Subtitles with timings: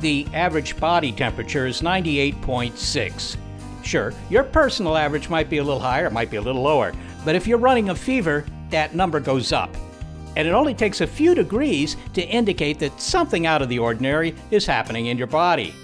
[0.00, 3.36] The average body temperature is 98.6.
[3.82, 6.92] Sure, your personal average might be a little higher, it might be a little lower,
[7.24, 9.74] but if you're running a fever, that number goes up.
[10.36, 14.34] And it only takes a few degrees to indicate that something out of the ordinary
[14.50, 15.74] is happening in your body.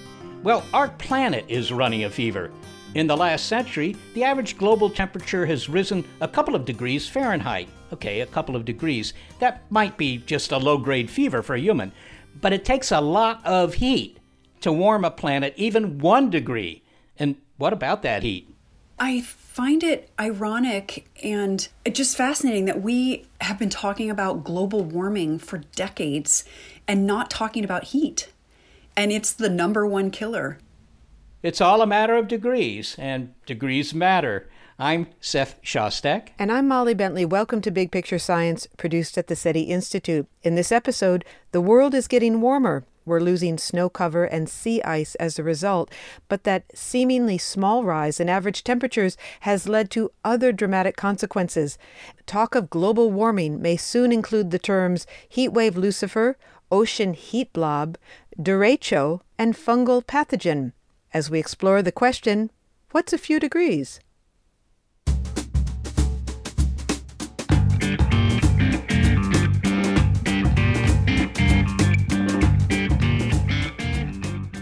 [0.42, 2.50] Well, our planet is running a fever.
[2.94, 7.68] In the last century, the average global temperature has risen a couple of degrees Fahrenheit.
[7.92, 9.14] Okay, a couple of degrees.
[9.40, 11.90] That might be just a low grade fever for a human.
[12.40, 14.18] But it takes a lot of heat
[14.60, 16.82] to warm a planet even one degree.
[17.18, 18.48] And what about that heat?
[18.98, 25.38] I find it ironic and just fascinating that we have been talking about global warming
[25.38, 26.44] for decades
[26.86, 28.30] and not talking about heat.
[28.96, 30.58] And it's the number one killer.
[31.42, 34.48] It's all a matter of degrees, and degrees matter.
[34.78, 36.30] I'm Seth Shostak.
[36.36, 37.24] And I'm Molly Bentley.
[37.24, 40.26] Welcome to Big Picture Science, produced at the SETI Institute.
[40.42, 42.84] In this episode, the world is getting warmer.
[43.04, 45.92] We're losing snow cover and sea ice as a result,
[46.28, 51.78] but that seemingly small rise in average temperatures has led to other dramatic consequences.
[52.26, 56.36] Talk of global warming may soon include the terms heatwave Lucifer,
[56.72, 57.96] ocean heat blob,
[58.36, 60.72] derecho, and fungal pathogen.
[61.12, 62.50] As we explore the question,
[62.90, 64.00] what's a few degrees?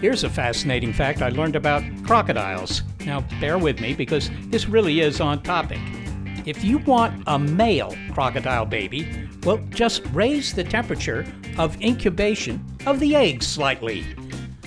[0.03, 2.83] Here's a fascinating fact I learned about crocodiles.
[3.05, 5.79] Now, bear with me because this really is on topic.
[6.45, 11.25] If you want a male crocodile baby, well, just raise the temperature
[11.57, 14.03] of incubation of the eggs slightly.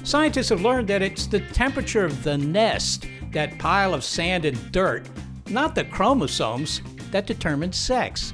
[0.05, 4.73] Scientists have learned that it's the temperature of the nest, that pile of sand and
[4.73, 5.07] dirt,
[5.51, 6.81] not the chromosomes,
[7.11, 8.33] that determines sex.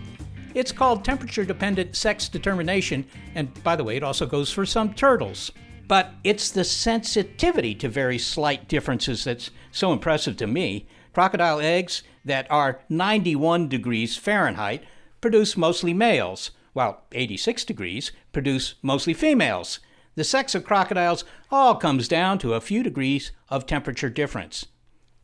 [0.54, 4.94] It's called temperature dependent sex determination, and by the way, it also goes for some
[4.94, 5.50] turtles.
[5.88, 10.86] But it's the sensitivity to very slight differences that's so impressive to me.
[11.12, 14.84] Crocodile eggs that are 91 degrees Fahrenheit
[15.20, 19.80] produce mostly males, while 86 degrees produce mostly females.
[20.14, 24.66] The sex of crocodiles all comes down to a few degrees of temperature difference.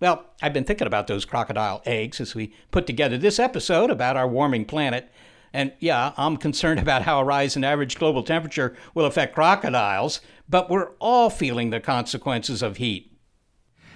[0.01, 4.17] Well, I've been thinking about those crocodile eggs as we put together this episode about
[4.17, 5.11] our warming planet.
[5.53, 10.21] And yeah, I'm concerned about how a rise in average global temperature will affect crocodiles,
[10.49, 13.13] but we're all feeling the consequences of heat.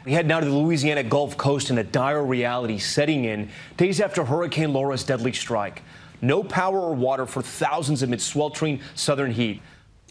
[0.05, 4.01] We head now to the Louisiana Gulf Coast and a dire reality setting in days
[4.01, 5.83] after Hurricane Laura's deadly strike.
[6.21, 9.63] No power or water for thousands amid sweltering southern heat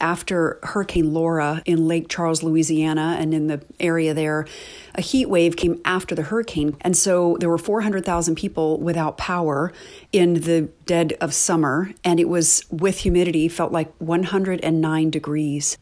[0.02, 4.48] after Hurricane Laura in Lake Charles, Louisiana, and in the area there,
[4.96, 6.76] a heat wave came after the hurricane.
[6.82, 9.72] And so there were 400,000 people without power
[10.12, 11.94] in the dead of summer.
[12.04, 15.78] And it was with humidity, felt like 109 degrees.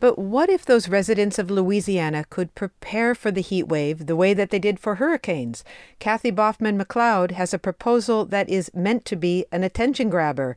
[0.00, 4.34] But what if those residents of Louisiana could prepare for the heat wave the way
[4.34, 5.62] that they did for hurricanes?
[5.98, 10.56] Kathy Baughman McLeod has a proposal that is meant to be an attention grabber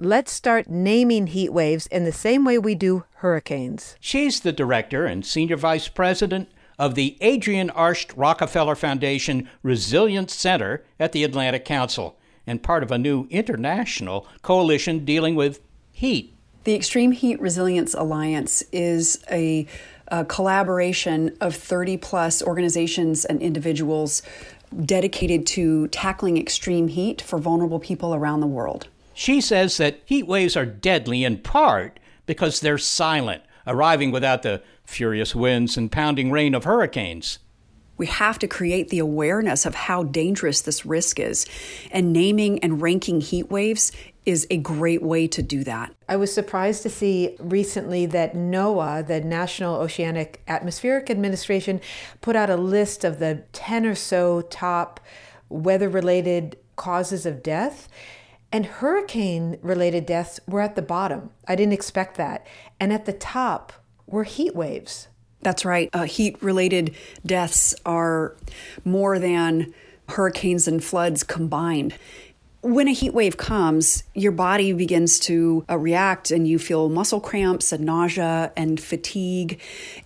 [0.00, 3.96] let's start naming heat waves in the same way we do hurricanes.
[4.00, 6.48] She's the director and senior vice president
[6.78, 12.90] of the Adrienne Arsht Rockefeller Foundation Resilience Center at the Atlantic Council and part of
[12.90, 15.60] a new international coalition dealing with
[15.92, 16.34] heat.
[16.64, 19.66] The Extreme Heat Resilience Alliance is a,
[20.08, 24.20] a collaboration of 30 plus organizations and individuals
[24.84, 28.88] dedicated to tackling extreme heat for vulnerable people around the world.
[29.14, 34.62] She says that heat waves are deadly in part because they're silent, arriving without the
[34.84, 37.38] furious winds and pounding rain of hurricanes.
[37.96, 41.44] We have to create the awareness of how dangerous this risk is.
[41.90, 43.92] And naming and ranking heat waves
[44.26, 45.94] is a great way to do that.
[46.08, 51.80] I was surprised to see recently that NOAA, the National Oceanic Atmospheric Administration,
[52.20, 55.00] put out a list of the 10 or so top
[55.48, 57.88] weather related causes of death.
[58.52, 61.30] And hurricane related deaths were at the bottom.
[61.46, 62.46] I didn't expect that.
[62.78, 63.72] And at the top
[64.06, 65.08] were heat waves.
[65.42, 65.88] That's right.
[65.92, 66.94] Uh, heat related
[67.24, 68.36] deaths are
[68.84, 69.72] more than
[70.08, 71.94] hurricanes and floods combined.
[72.62, 77.18] When a heat wave comes, your body begins to uh, react and you feel muscle
[77.18, 79.58] cramps and nausea and fatigue,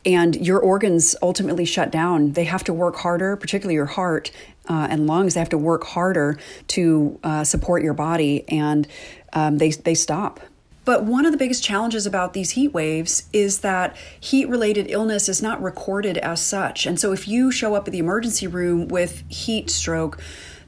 [0.06, 2.32] and your organs ultimately shut down.
[2.32, 4.30] They have to work harder, particularly your heart
[4.68, 5.34] uh, and lungs.
[5.34, 8.86] They have to work harder to uh, support your body, and
[9.32, 10.38] um, they, they stop.
[10.84, 15.28] But one of the biggest challenges about these heat waves is that heat related illness
[15.28, 16.86] is not recorded as such.
[16.86, 20.20] And so if you show up at the emergency room with heat stroke,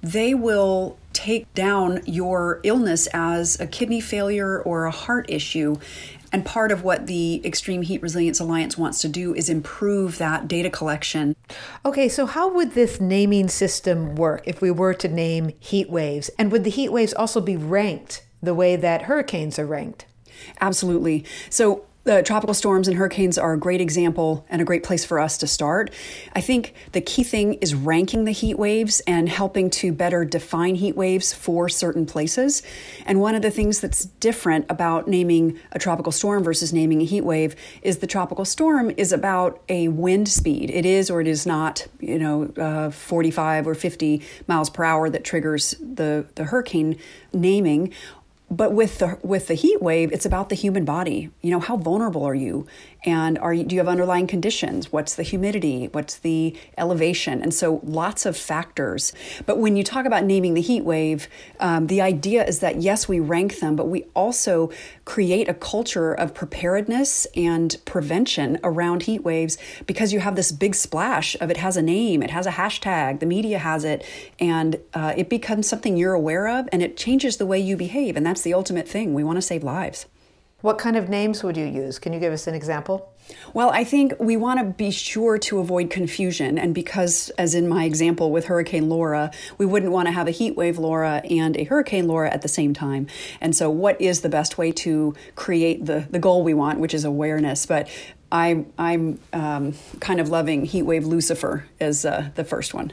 [0.02, 5.76] they will take down your illness as a kidney failure or a heart issue.
[6.30, 10.46] And part of what the Extreme Heat Resilience Alliance wants to do is improve that
[10.46, 11.34] data collection.
[11.84, 16.28] Okay, so how would this naming system work if we were to name heat waves?
[16.38, 20.04] And would the heat waves also be ranked the way that hurricanes are ranked.
[20.60, 21.24] Absolutely.
[21.48, 25.18] So the tropical storms and hurricanes are a great example and a great place for
[25.18, 25.92] us to start.
[26.34, 30.76] I think the key thing is ranking the heat waves and helping to better define
[30.76, 32.62] heat waves for certain places.
[33.06, 37.04] And one of the things that's different about naming a tropical storm versus naming a
[37.04, 40.70] heat wave is the tropical storm is about a wind speed.
[40.70, 45.10] It is or it is not, you know, uh, 45 or 50 miles per hour
[45.10, 47.00] that triggers the, the hurricane
[47.32, 47.92] naming
[48.50, 51.31] but with the with the heat wave it's about the human body.
[51.43, 52.66] You know how vulnerable are you
[53.06, 54.92] and are do you have underlying conditions?
[54.92, 55.88] What's the humidity?
[55.92, 57.42] What's the elevation?
[57.42, 59.12] And so lots of factors.
[59.46, 61.28] But when you talk about naming the heat wave
[61.60, 64.70] um, the idea is that yes we rank them but we also
[65.04, 69.56] create a culture of preparedness and prevention around heat waves
[69.86, 73.20] because you have this big splash of it has a name it has a hashtag
[73.20, 74.04] the media has it
[74.40, 78.16] and uh, it becomes something you're aware of and it changes the way you behave
[78.16, 79.14] and that's the ultimate thing.
[79.14, 80.06] We want to save lives
[80.66, 82.00] what kind of names would you use?
[82.00, 83.12] Can you give us an example?
[83.54, 86.58] Well, I think we want to be sure to avoid confusion.
[86.58, 90.32] And because, as in my example with Hurricane Laura, we wouldn't want to have a
[90.32, 93.06] heat wave Laura and a Hurricane Laura at the same time.
[93.40, 96.94] And so, what is the best way to create the, the goal we want, which
[96.94, 97.64] is awareness?
[97.64, 97.88] But
[98.32, 102.92] I, I'm um, kind of loving Heat Wave Lucifer as uh, the first one.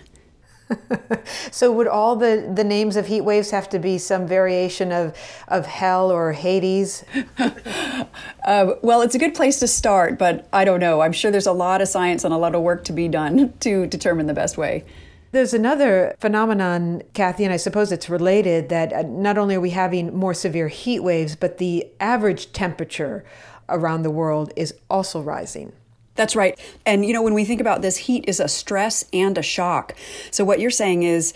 [1.51, 5.15] so would all the, the names of heat waves have to be some variation of,
[5.47, 7.03] of hell or Hades?
[8.45, 11.01] uh, well, it's a good place to start, but I don't know.
[11.01, 13.53] I'm sure there's a lot of science and a lot of work to be done
[13.61, 14.85] to determine the best way.
[15.31, 19.71] There's another phenomenon, Kathy, and I suppose it's related that uh, not only are we
[19.71, 23.25] having more severe heat waves, but the average temperature
[23.67, 25.73] around the world is also rising.
[26.15, 26.59] That's right.
[26.85, 29.95] And you know, when we think about this, heat is a stress and a shock.
[30.31, 31.33] So what you're saying is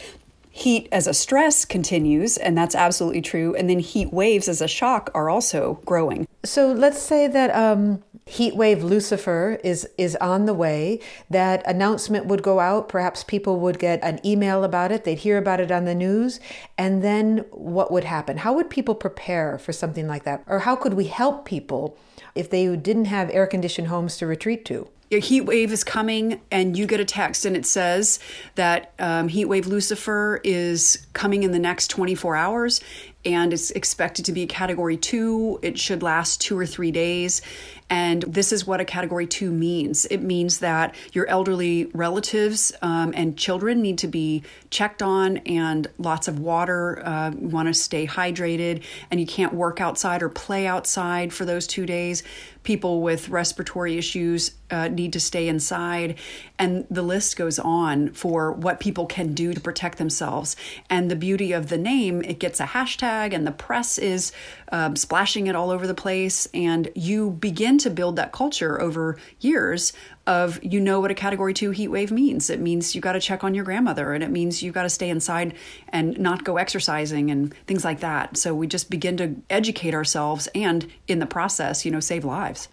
[0.57, 3.55] heat as a stress continues, and that's absolutely true.
[3.55, 6.27] And then heat waves as a shock are also growing.
[6.43, 10.99] So let's say that um, heat wave Lucifer is is on the way.
[11.29, 12.89] That announcement would go out.
[12.89, 15.03] Perhaps people would get an email about it.
[15.03, 16.39] They'd hear about it on the news,
[16.77, 18.37] and then what would happen?
[18.37, 21.97] How would people prepare for something like that, or how could we help people?
[22.37, 24.87] If they didn't have air conditioned homes to retreat to.
[25.09, 28.19] A heat wave is coming, and you get a text, and it says
[28.55, 32.81] that um, heat wave Lucifer is coming in the next 24 hours,
[33.23, 35.59] and it's expected to be category two.
[35.61, 37.41] It should last two or three days.
[37.89, 43.13] And this is what a category two means it means that your elderly relatives um,
[43.15, 47.01] and children need to be checked on, and lots of water.
[47.05, 51.45] Uh, you want to stay hydrated, and you can't work outside or play outside for
[51.45, 52.23] those two days.
[52.67, 56.17] People with respiratory issues uh, need to stay inside.
[56.59, 60.57] And the list goes on for what people can do to protect themselves.
[60.89, 64.33] And the beauty of the name, it gets a hashtag, and the press is
[64.73, 66.45] um, splashing it all over the place.
[66.53, 69.93] And you begin to build that culture over years
[70.27, 72.49] of you know what a category two heat wave means.
[72.49, 74.89] It means you got to check on your grandmother, and it means you got to
[74.89, 75.55] stay inside
[75.89, 78.37] and not go exercising and things like that.
[78.37, 82.67] So we just begin to educate ourselves and in the process, you know, save lives.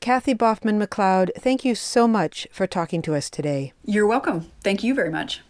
[0.00, 3.72] Kathy Baughman McLeod, thank you so much for talking to us today.
[3.84, 4.50] You're welcome.
[4.64, 5.42] Thank you very much.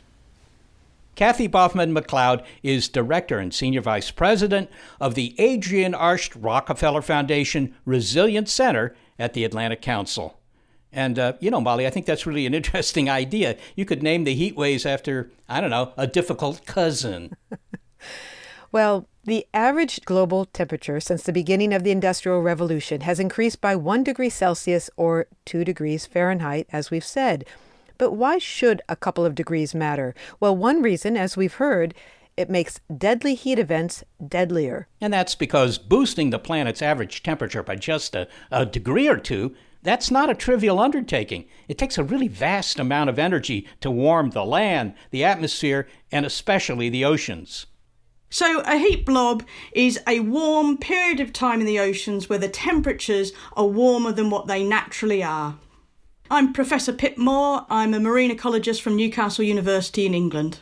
[1.14, 7.74] Kathy Baughman McLeod is Director and Senior Vice President of the Adrienne Arsht Rockefeller Foundation
[7.86, 10.38] Resilience Center at the Atlantic Council.
[10.92, 13.56] And, uh, you know, Molly, I think that's really an interesting idea.
[13.76, 17.36] You could name the heat waves after, I don't know, a difficult cousin.
[18.72, 23.76] well, the average global temperature since the beginning of the Industrial Revolution has increased by
[23.76, 27.44] 1 degree Celsius or 2 degrees Fahrenheit, as we've said.
[27.98, 30.14] But why should a couple of degrees matter?
[30.40, 31.94] Well, one reason, as we've heard,
[32.36, 34.88] it makes deadly heat events deadlier.
[35.00, 39.54] And that's because boosting the planet's average temperature by just a, a degree or two
[39.82, 41.46] that's not a trivial undertaking.
[41.68, 46.24] It takes a really vast amount of energy to warm the land, the atmosphere, and
[46.24, 47.66] especially the oceans.
[48.30, 52.48] So, a heat blob is a warm period of time in the oceans where the
[52.48, 55.58] temperatures are warmer than what they naturally are.
[56.30, 57.66] I'm Professor Pip Moore.
[57.68, 60.60] I'm a marine ecologist from Newcastle University in England.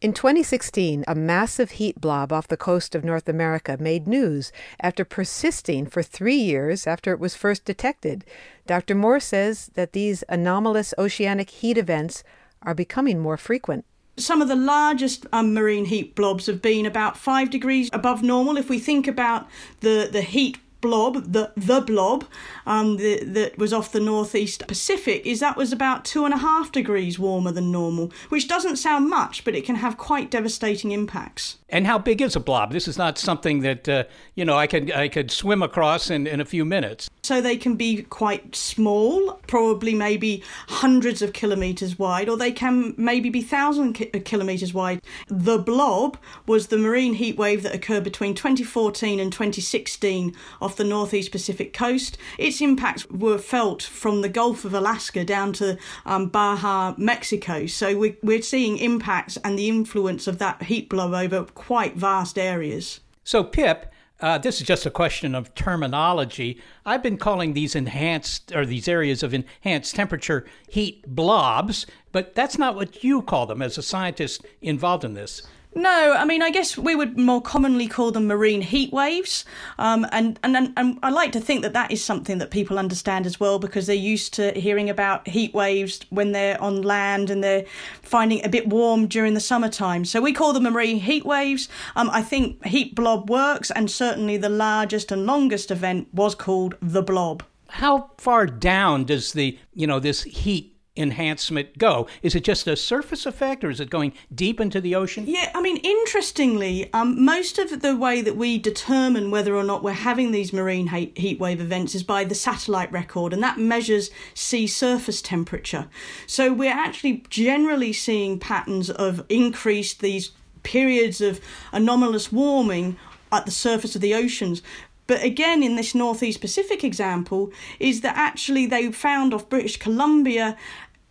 [0.00, 5.04] In 2016, a massive heat blob off the coast of North America made news after
[5.04, 8.24] persisting for three years after it was first detected.
[8.66, 8.94] Dr.
[8.94, 12.24] Moore says that these anomalous oceanic heat events
[12.62, 13.84] are becoming more frequent.
[14.16, 18.56] Some of the largest um, marine heat blobs have been about five degrees above normal.
[18.56, 19.48] If we think about
[19.80, 22.24] the, the heat blob, the the blob,
[22.66, 26.38] um, the, that was off the northeast Pacific, is that was about two and a
[26.38, 30.92] half degrees warmer than normal, which doesn't sound much, but it can have quite devastating
[30.92, 31.56] impacts.
[31.72, 32.72] And how big is a blob?
[32.72, 36.26] This is not something that uh, you know I could I could swim across in,
[36.26, 37.08] in a few minutes.
[37.22, 42.94] So they can be quite small, probably maybe hundreds of kilometers wide, or they can
[42.96, 45.00] maybe be thousand ki- kilometers wide.
[45.28, 50.84] The blob was the marine heat wave that occurred between 2014 and 2016 off the
[50.84, 52.18] northeast Pacific coast.
[52.38, 57.66] Its impacts were felt from the Gulf of Alaska down to um, Baja, Mexico.
[57.66, 62.38] So we, we're seeing impacts and the influence of that heat blob over quite vast
[62.38, 63.00] areas.
[63.22, 66.60] So, Pip, uh, this is just a question of terminology.
[66.86, 72.56] I've been calling these enhanced or these areas of enhanced temperature heat blobs, but that's
[72.56, 75.42] not what you call them as a scientist involved in this.
[75.74, 79.44] No, I mean, I guess we would more commonly call them marine heat waves,
[79.78, 83.24] um, and, and and I like to think that that is something that people understand
[83.24, 87.44] as well because they're used to hearing about heat waves when they're on land and
[87.44, 87.66] they're
[88.02, 90.04] finding it a bit warm during the summertime.
[90.04, 91.68] So we call them marine heat waves.
[91.94, 96.74] Um, I think heat blob works, and certainly the largest and longest event was called
[96.82, 97.44] the blob.
[97.68, 102.06] How far down does the you know this heat enhancement go?
[102.22, 105.24] Is it just a surface effect or is it going deep into the ocean?
[105.26, 109.82] Yeah, I mean, interestingly, um, most of the way that we determine whether or not
[109.82, 114.10] we're having these marine heat wave events is by the satellite record, and that measures
[114.34, 115.88] sea surface temperature.
[116.26, 120.32] So we're actually generally seeing patterns of increased these
[120.62, 121.40] periods of
[121.72, 122.96] anomalous warming
[123.32, 124.62] at the surface of the oceans.
[125.10, 127.50] But again, in this Northeast Pacific example,
[127.80, 130.56] is that actually they found off British Columbia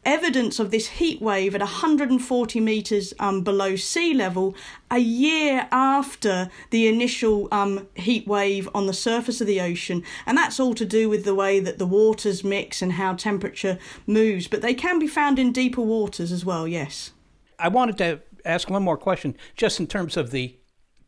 [0.05, 4.55] evidence of this heat wave at 140 metres um, below sea level
[4.89, 10.01] a year after the initial um, heat wave on the surface of the ocean.
[10.25, 13.77] And that's all to do with the way that the waters mix and how temperature
[14.07, 14.47] moves.
[14.47, 17.11] But they can be found in deeper waters as well, yes.
[17.59, 20.55] I wanted to ask one more question just in terms of the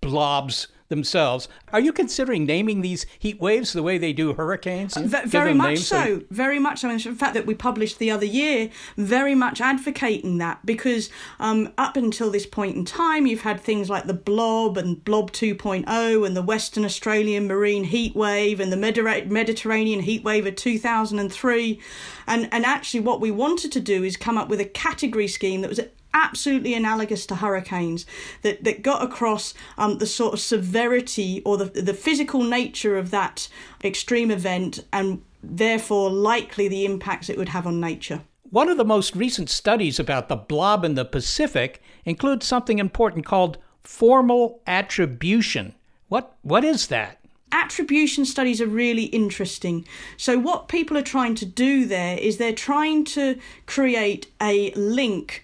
[0.02, 1.48] blobs themselves.
[1.72, 4.96] Are you considering naming these heat waves the way they do hurricanes?
[4.96, 6.22] V- very much so.
[6.30, 6.90] Very much so.
[6.90, 11.96] In fact, that we published the other year, very much advocating that because um, up
[11.96, 16.36] until this point in time, you've had things like the Blob and Blob 2.0 and
[16.36, 21.80] the Western Australian marine heat wave and the Mediterranean heat wave of 2003.
[22.28, 25.62] And, and actually, what we wanted to do is come up with a category scheme
[25.62, 25.80] that was
[26.14, 28.06] absolutely analogous to hurricanes
[28.42, 33.12] that, that got across um, the sort of severity or the, the physical nature of
[33.12, 33.48] that
[33.84, 38.22] extreme event and therefore likely the impacts it would have on nature.
[38.50, 43.26] One of the most recent studies about the blob in the Pacific includes something important
[43.26, 45.74] called formal attribution.
[46.10, 47.18] What, what is that?
[47.52, 49.86] attribution studies are really interesting.
[50.18, 55.44] So, what people are trying to do there is they're trying to create a link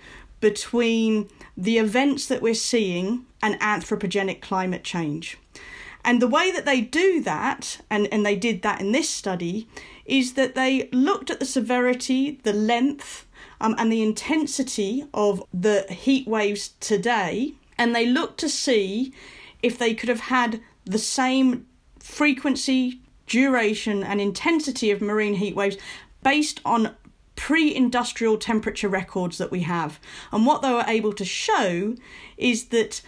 [0.51, 5.37] between the events that we're seeing and anthropogenic climate change.
[6.05, 9.67] And the way that they do that, and, and they did that in this study,
[10.05, 13.25] is that they looked at the severity, the length,
[13.59, 19.13] um, and the intensity of the heat waves today, and they looked to see
[19.61, 21.65] if they could have had the same
[21.99, 25.75] frequency, duration, and intensity of marine heat waves
[26.23, 26.95] based on
[27.37, 30.01] pre industrial temperature records that we have.
[30.33, 31.95] And what they were able to show
[32.37, 33.01] is that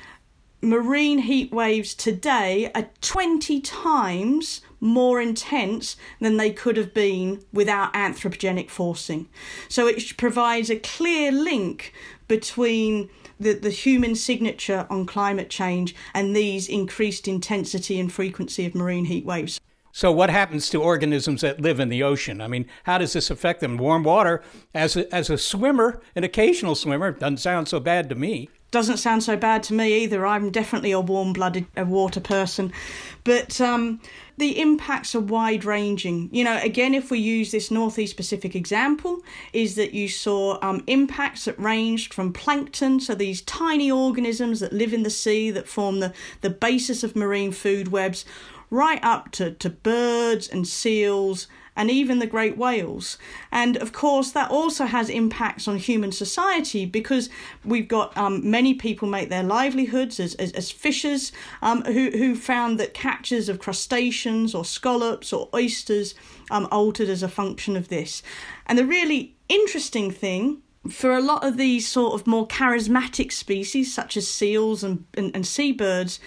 [0.61, 7.93] marine heat waves today are 20 times more intense than they could have been without
[7.93, 9.27] anthropogenic forcing.
[9.67, 11.93] So it provides a clear link
[12.27, 13.09] between
[13.39, 19.05] the, the human signature on climate change and these increased intensity and frequency of marine
[19.05, 19.59] heat waves.
[19.99, 22.39] So, what happens to organisms that live in the ocean?
[22.39, 23.75] I mean, how does this affect them?
[23.75, 24.41] Warm water,
[24.73, 28.47] as a, as a swimmer, an occasional swimmer, doesn't sound so bad to me.
[28.71, 30.25] Doesn't sound so bad to me either.
[30.25, 32.71] I'm definitely a warm blooded water person.
[33.25, 33.99] But um,
[34.37, 36.29] the impacts are wide ranging.
[36.31, 39.19] You know, again, if we use this Northeast Pacific example,
[39.51, 44.71] is that you saw um, impacts that ranged from plankton, so these tiny organisms that
[44.71, 48.23] live in the sea that form the, the basis of marine food webs,
[48.69, 51.47] right up to, to birds and seals
[51.79, 53.17] and even the great whales.
[53.53, 57.29] And of course, that also has impacts on human society because
[57.63, 62.35] we've got um, many people make their livelihoods as, as, as fishers um, who, who
[62.35, 66.15] found that catches of crustaceans or scallops or oysters
[66.51, 68.21] um, altered as a function of this.
[68.65, 73.93] And the really interesting thing for a lot of these sort of more charismatic species,
[73.93, 76.19] such as seals and, and, and, seabirds,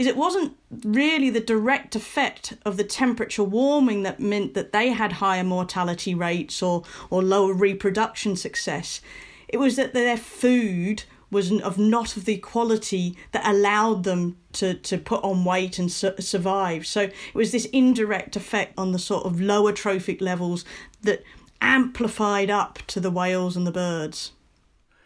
[0.00, 4.88] is it wasn't really the direct effect of the temperature warming that meant that they
[4.88, 9.02] had higher mortality rates or, or lower reproduction success.
[9.46, 14.72] It was that their food was of not of the quality that allowed them to,
[14.72, 16.86] to put on weight and su- survive.
[16.86, 20.64] So it was this indirect effect on the sort of lower trophic levels
[21.02, 21.22] that
[21.60, 24.32] amplified up to the whales and the birds.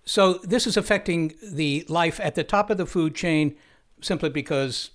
[0.04, 3.56] So this is affecting the life at the top of the food chain
[4.00, 4.90] simply because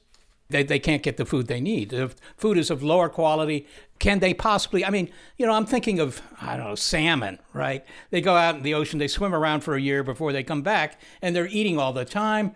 [0.49, 1.93] they, they can't get the food they need.
[1.93, 3.67] If food is of lower quality.
[3.99, 4.83] Can they possibly?
[4.83, 7.85] I mean, you know, I'm thinking of, I don't know, salmon, right?
[8.09, 10.61] They go out in the ocean, they swim around for a year before they come
[10.61, 12.53] back, and they're eating all the time.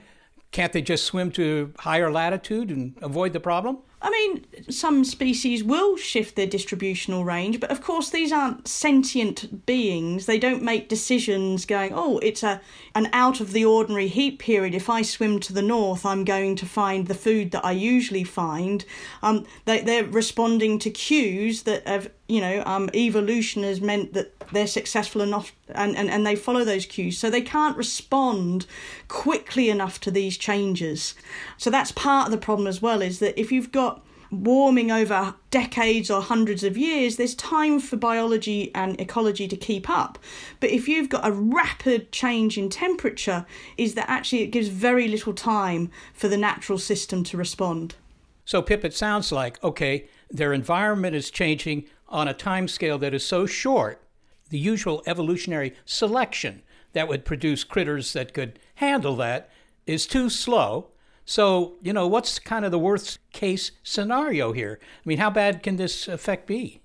[0.52, 3.80] Can't they just swim to higher latitude and avoid the problem?
[4.05, 9.65] I mean, some species will shift their distributional range, but of course these aren't sentient
[9.65, 10.25] beings.
[10.25, 12.60] They don't make decisions going, oh, it's a
[12.95, 14.75] an out of the ordinary heat period.
[14.75, 18.24] If I swim to the north, I'm going to find the food that I usually
[18.24, 18.85] find.
[19.24, 24.33] Um, they, they're responding to cues that have, you know, um, evolution has meant that
[24.51, 27.18] they're successful enough and, and, and they follow those cues.
[27.18, 28.68] So they can't respond
[29.07, 31.16] quickly enough to these changes.
[31.57, 33.93] So that's part of the problem as well, is that if you've got
[34.33, 39.89] warming over decades or hundreds of years, there's time for biology and ecology to keep
[39.89, 40.17] up.
[40.59, 43.46] But if you've got a rapid change in temperature,
[43.77, 47.96] is that actually it gives very little time for the natural system to respond.
[48.46, 53.13] So, Pip, it sounds like, okay, their environment is changing on a time scale that
[53.13, 54.01] is so short,
[54.50, 56.61] the usual evolutionary selection
[56.93, 59.50] that would produce critters that could handle that
[59.85, 60.89] is too slow
[61.25, 64.79] so, you know, what's kind of the worst case scenario here?
[64.81, 66.81] I mean, how bad can this effect be?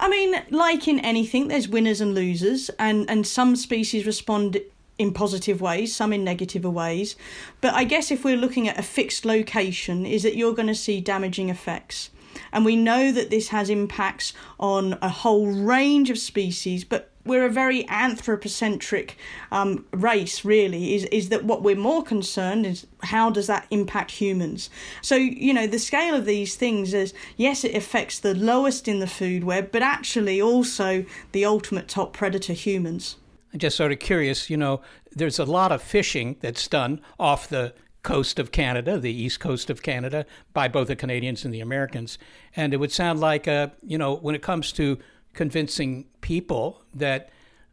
[0.00, 4.60] I mean, like in anything, there's winners and losers, and, and some species respond
[4.98, 7.16] in positive ways, some in negative ways.
[7.60, 10.74] But I guess if we're looking at a fixed location, is that you're going to
[10.74, 12.10] see damaging effects.
[12.52, 17.44] And we know that this has impacts on a whole range of species, but we're
[17.44, 19.16] a very anthropocentric
[19.52, 24.10] um, race, really, is, is that what we're more concerned is how does that impact
[24.10, 24.70] humans?
[25.02, 28.98] So, you know, the scale of these things is yes, it affects the lowest in
[28.98, 33.16] the food web, but actually also the ultimate top predator, humans.
[33.52, 34.80] I'm just sort of curious, you know,
[35.12, 39.70] there's a lot of fishing that's done off the coast of Canada, the east coast
[39.70, 42.18] of Canada, by both the Canadians and the Americans.
[42.54, 44.98] And it would sound like, uh, you know, when it comes to
[45.38, 47.30] convincing people that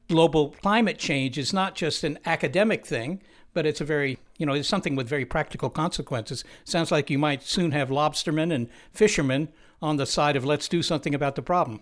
[0.08, 3.20] global climate change is not just an academic thing,
[3.56, 6.44] but it's a very, you know, it's something with very practical consequences.
[6.64, 9.50] Sounds like you might soon have lobstermen and fishermen
[9.82, 11.82] on the side of let's do something about the problem.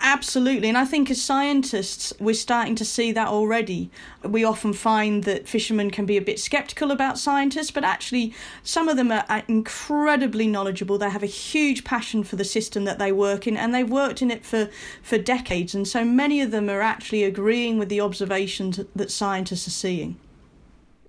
[0.00, 3.90] Absolutely, and I think as scientists, we're starting to see that already.
[4.22, 8.32] We often find that fishermen can be a bit skeptical about scientists, but actually,
[8.62, 10.98] some of them are incredibly knowledgeable.
[10.98, 14.22] They have a huge passion for the system that they work in, and they've worked
[14.22, 14.70] in it for,
[15.02, 15.74] for decades.
[15.74, 20.16] And so many of them are actually agreeing with the observations that scientists are seeing.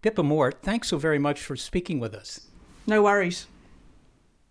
[0.02, 2.47] Pippa Moore, thanks so very much for speaking with us.
[2.88, 3.45] No worries.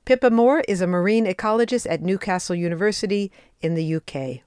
[0.04, 4.42] Pippa Moore is a marine ecologist at Newcastle University in the UK.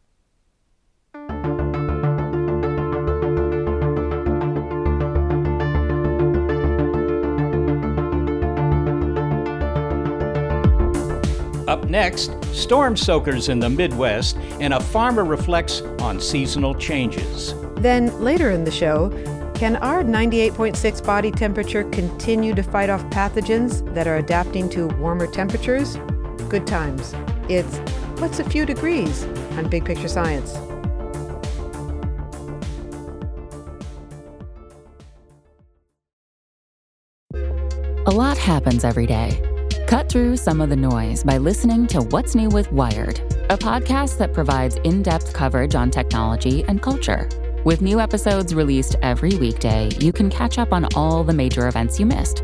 [11.67, 17.54] Up next, storm soakers in the Midwest, and a farmer reflects on seasonal changes.
[17.78, 19.10] Then, later in the show,
[19.56, 25.28] can our 98.6 body temperature continue to fight off pathogens that are adapting to warmer
[25.28, 25.95] temperatures?
[26.50, 27.15] Good times.
[27.47, 27.80] It's
[28.21, 29.23] What's a Few Degrees
[29.57, 30.53] on Big Picture Science.
[37.34, 39.41] A lot happens every day.
[39.88, 44.19] Cut through some of the noise by listening to What's New with Wired, a podcast
[44.19, 47.27] that provides in depth coverage on technology and culture.
[47.65, 51.99] With new episodes released every weekday, you can catch up on all the major events
[51.99, 52.43] you missed.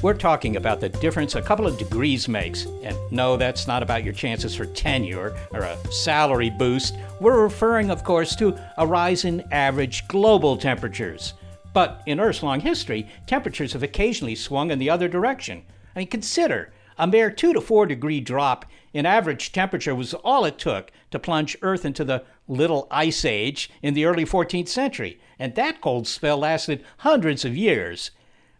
[0.00, 2.66] We're talking about the difference a couple of degrees makes.
[2.84, 6.96] And no, that's not about your chances for tenure or a salary boost.
[7.20, 11.34] We're referring, of course, to a rise in average global temperatures.
[11.72, 15.64] But in Earth's long history, temperatures have occasionally swung in the other direction.
[15.96, 20.44] I mean, consider a mere 2 to 4 degree drop in average temperature was all
[20.44, 25.18] it took to plunge Earth into the Little Ice Age in the early 14th century.
[25.40, 28.12] And that cold spell lasted hundreds of years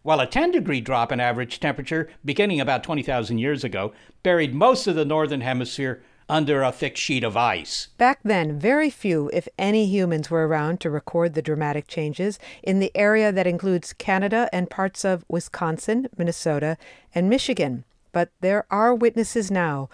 [0.02, 4.86] while a 10 degree drop in average temperature beginning about 20,000 years ago buried most
[4.86, 7.88] of the northern hemisphere under a thick sheet of ice.
[7.96, 12.80] Back then, very few, if any, humans were around to record the dramatic changes in
[12.80, 16.76] the area that includes Canada and parts of Wisconsin, Minnesota,
[17.14, 17.84] and Michigan.
[18.12, 19.88] But there are witnesses now.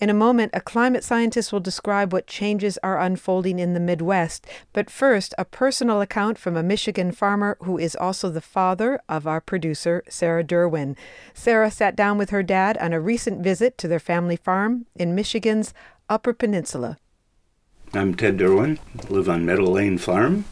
[0.00, 4.46] In a moment, a climate scientist will describe what changes are unfolding in the Midwest.
[4.72, 9.26] But first, a personal account from a Michigan farmer who is also the father of
[9.26, 10.96] our producer, Sarah Derwin.
[11.34, 15.16] Sarah sat down with her dad on a recent visit to their family farm in
[15.16, 15.74] Michigan's
[16.08, 16.96] Upper Peninsula.
[17.92, 20.44] I'm Ted Derwin, live on Meadow Lane Farm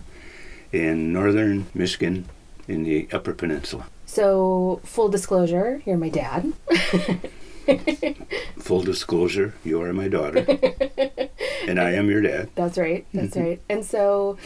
[0.73, 2.25] in northern Michigan
[2.67, 3.87] in the Upper Peninsula.
[4.07, 6.53] So, full disclosure, you're my dad.
[8.59, 10.45] Full disclosure, you are my daughter,
[11.67, 12.51] and I am your dad.
[12.55, 13.07] That's right.
[13.13, 13.47] That's mm-hmm.
[13.47, 13.61] right.
[13.69, 14.39] And so,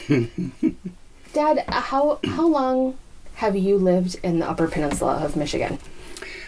[1.32, 2.96] Dad, how how long
[3.36, 5.78] have you lived in the Upper Peninsula of Michigan?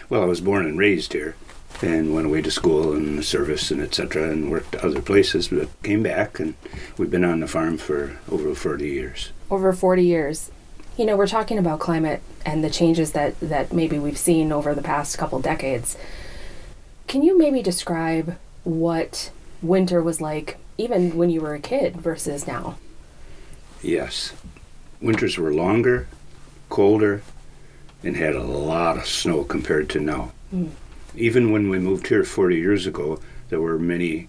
[0.09, 1.35] Well, I was born and raised here,
[1.81, 4.29] and went away to school and the service and etc.
[4.29, 6.55] and worked other places, but came back and
[6.97, 9.31] we've been on the farm for over 40 years.
[9.49, 10.51] Over 40 years.
[10.97, 14.75] You know, we're talking about climate and the changes that that maybe we've seen over
[14.75, 15.97] the past couple decades.
[17.07, 22.47] Can you maybe describe what winter was like even when you were a kid versus
[22.47, 22.77] now?
[23.81, 24.33] Yes.
[25.01, 26.07] Winters were longer,
[26.69, 27.21] colder,
[28.03, 30.31] and had a lot of snow compared to now.
[30.53, 30.71] Mm.
[31.15, 34.27] Even when we moved here 40 years ago, there were many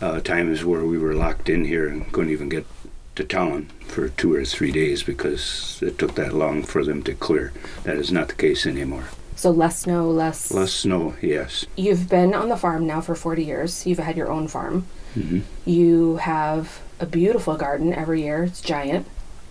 [0.00, 2.66] uh, times where we were locked in here and couldn't even get
[3.14, 7.14] to town for two or three days because it took that long for them to
[7.14, 7.52] clear.
[7.84, 9.08] That is not the case anymore.
[9.36, 10.50] So less snow, less.
[10.50, 11.66] Less snow, yes.
[11.76, 13.86] You've been on the farm now for 40 years.
[13.86, 14.86] You've had your own farm.
[15.14, 15.40] Mm-hmm.
[15.68, 18.44] You have a beautiful garden every year.
[18.44, 19.06] It's giant.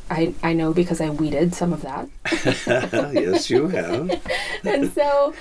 [0.10, 2.10] I, I know because I weeded some of that.
[3.13, 4.21] yes, you have.
[4.63, 5.34] and so,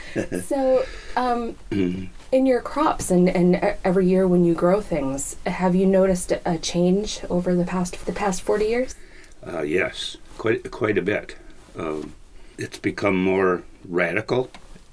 [0.46, 0.84] so
[1.16, 6.32] um, in your crops and, and every year when you grow things, have you noticed
[6.44, 8.94] a change over the past the past forty years?
[9.46, 11.36] Uh, yes, quite quite a bit.
[11.76, 12.14] Um,
[12.58, 14.50] it's become more radical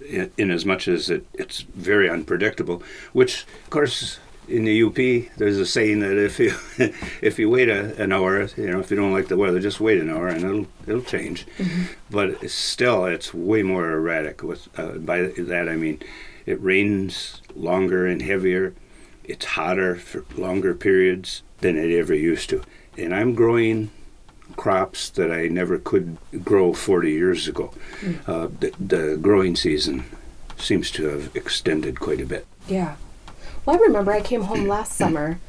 [0.07, 4.95] in, in as much as it, it's very unpredictable, which, of course, in the UP,
[5.37, 6.53] there's a saying that if you
[7.21, 9.79] if you wait a, an hour, you know, if you don't like the weather, just
[9.79, 11.45] wait an hour and it'll it'll change.
[11.57, 11.83] Mm-hmm.
[12.09, 14.43] But still, it's way more erratic.
[14.43, 16.01] With uh, by that I mean,
[16.45, 18.73] it rains longer and heavier.
[19.23, 22.63] It's hotter for longer periods than it ever used to.
[22.97, 23.91] And I'm growing
[24.55, 27.73] crops that I never could grow 40 years ago.
[28.01, 28.27] Mm.
[28.27, 30.05] Uh, the, the growing season
[30.57, 32.45] seems to have extended quite a bit.
[32.67, 32.95] Yeah.
[33.65, 35.39] Well, I remember I came home last summer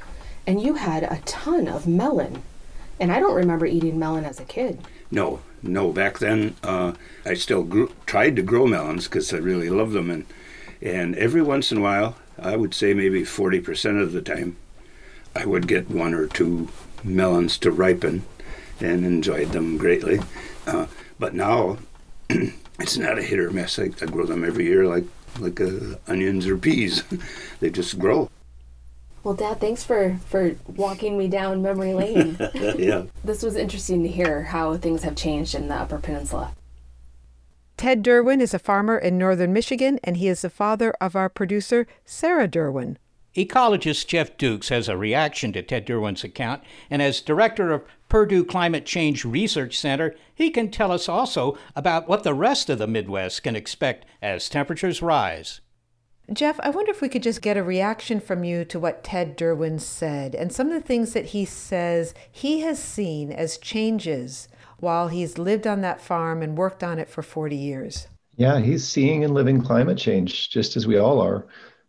[0.47, 2.43] and you had a ton of melon.
[3.01, 4.81] And I don't remember eating melon as a kid.
[5.11, 5.93] No, no.
[5.93, 6.93] Back then, uh,
[7.25, 10.11] I still grew, tried to grow melons because I really love them.
[10.11, 10.27] And,
[10.81, 14.57] and every once in a while, I would say maybe 40% of the time,
[15.35, 16.69] I would get one or two
[17.03, 18.25] melons to ripen
[18.83, 20.21] and enjoyed them greatly.
[20.66, 20.87] Uh,
[21.18, 21.79] but now
[22.29, 23.79] it's not a hit or miss.
[23.79, 25.05] I, I grow them every year like
[25.38, 27.05] like uh, onions or peas.
[27.61, 28.31] they just grow.
[29.25, 32.37] Well, Dad, thanks for for walking me down memory lane.
[32.55, 33.05] yeah.
[33.25, 36.55] This was interesting to hear how things have changed in the Upper Peninsula.
[37.77, 41.29] Ted Derwin is a farmer in northern Michigan, and he is the father of our
[41.29, 42.97] producer, Sarah Derwin.
[43.35, 48.44] Ecologist Jeff Dukes has a reaction to Ted Derwin's account, and as director of Purdue
[48.44, 52.87] Climate Change Research Center, he can tell us also about what the rest of the
[52.87, 55.62] Midwest can expect as temperatures rise.
[56.31, 59.38] Jeff, I wonder if we could just get a reaction from you to what Ted
[59.38, 64.46] Derwin said and some of the things that he says he has seen as changes
[64.79, 68.09] while he's lived on that farm and worked on it for 40 years.
[68.37, 71.46] Yeah, he's seeing and living climate change just as we all are.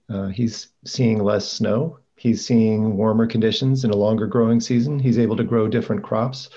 [0.08, 2.00] Uh, he's seeing less snow.
[2.24, 4.98] He's seeing warmer conditions and a longer growing season.
[4.98, 6.50] He's able to grow different crops.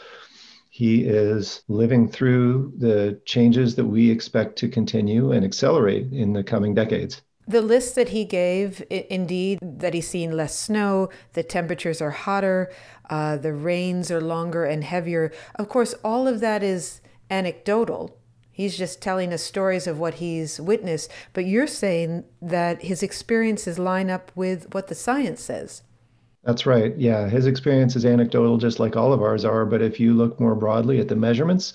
[0.70, 6.44] He is living through the changes that we expect to continue and accelerate in the
[6.44, 7.20] coming decades.
[7.48, 12.70] The list that he gave, indeed, that he's seen less snow, the temperatures are hotter,
[13.10, 15.32] uh, the rains are longer and heavier.
[15.56, 18.15] Of course, all of that is anecdotal.
[18.56, 21.12] He's just telling us stories of what he's witnessed.
[21.34, 25.82] But you're saying that his experiences line up with what the science says.
[26.42, 26.96] That's right.
[26.96, 29.66] Yeah, his experience is anecdotal, just like all of ours are.
[29.66, 31.74] But if you look more broadly at the measurements,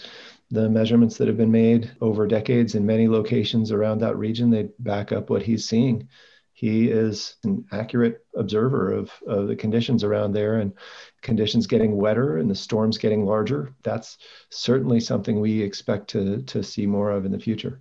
[0.50, 4.70] the measurements that have been made over decades in many locations around that region, they
[4.80, 6.10] back up what he's seeing.
[6.54, 10.74] He is an accurate observer of, of the conditions around there and
[11.22, 13.74] conditions getting wetter and the storms getting larger.
[13.84, 14.18] That's
[14.50, 17.80] certainly something we expect to, to see more of in the future.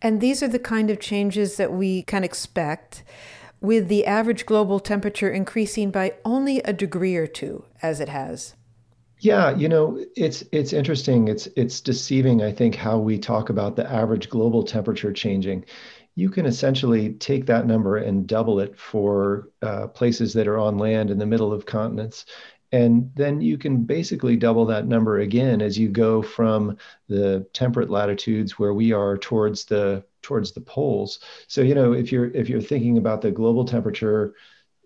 [0.00, 3.04] And these are the kind of changes that we can expect
[3.60, 8.54] with the average global temperature increasing by only a degree or two, as it has.
[9.20, 11.28] Yeah, you know, it's it's interesting.
[11.28, 15.64] It's it's deceiving, I think, how we talk about the average global temperature changing.
[16.16, 20.78] You can essentially take that number and double it for uh, places that are on
[20.78, 22.26] land in the middle of continents.
[22.72, 26.76] And then you can basically double that number again as you go from
[27.08, 31.20] the temperate latitudes where we are towards the towards the poles.
[31.46, 34.34] So you know, if you're if you're thinking about the global temperature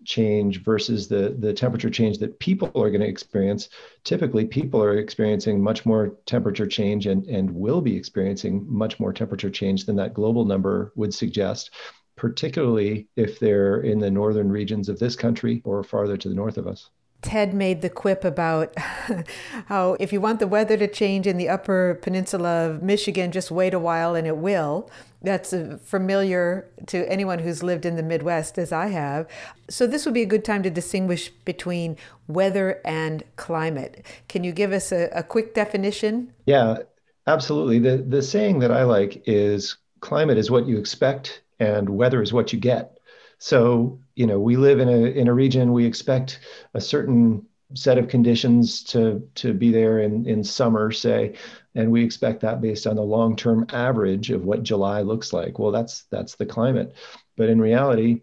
[0.05, 3.69] change versus the the temperature change that people are going to experience
[4.05, 9.13] typically people are experiencing much more temperature change and and will be experiencing much more
[9.13, 11.71] temperature change than that global number would suggest
[12.17, 16.57] particularly if they're in the northern regions of this country or farther to the north
[16.57, 16.89] of us
[17.23, 18.73] Ted made the quip about
[19.67, 23.51] how if you want the weather to change in the upper peninsula of Michigan, just
[23.51, 24.91] wait a while and it will.
[25.23, 25.55] That's
[25.85, 29.27] familiar to anyone who's lived in the Midwest, as I have.
[29.69, 34.07] So, this would be a good time to distinguish between weather and climate.
[34.29, 36.33] Can you give us a, a quick definition?
[36.47, 36.79] Yeah,
[37.27, 37.81] absolutely.
[37.81, 42.33] The, the saying that I like is climate is what you expect, and weather is
[42.33, 42.99] what you get.
[43.37, 46.41] So, you know, we live in a in a region we expect
[46.75, 51.37] a certain set of conditions to to be there in in summer, say,
[51.75, 55.59] and we expect that based on the long-term average of what July looks like.
[55.59, 56.95] Well, that's that's the climate.
[57.39, 58.21] But in reality,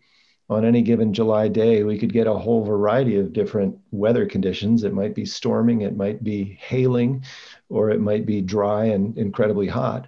[0.52, 4.84] on any given July day, we could get a whole variety of different weather conditions.
[4.84, 7.24] It might be storming, it might be hailing,
[7.70, 10.08] or it might be dry and incredibly hot.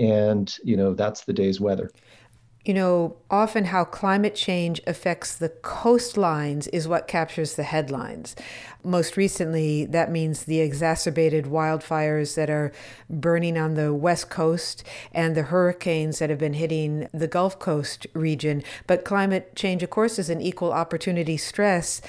[0.00, 1.92] And, you know, that's the day's weather
[2.68, 8.36] you know, often how climate change affects the coastlines is what captures the headlines.
[8.84, 12.70] Most recently, that means the exacerbated wildfires that are
[13.08, 18.06] burning on the West Coast and the hurricanes that have been hitting the Gulf Coast
[18.12, 18.62] region.
[18.86, 22.02] But climate change, of course, is an equal opportunity stress.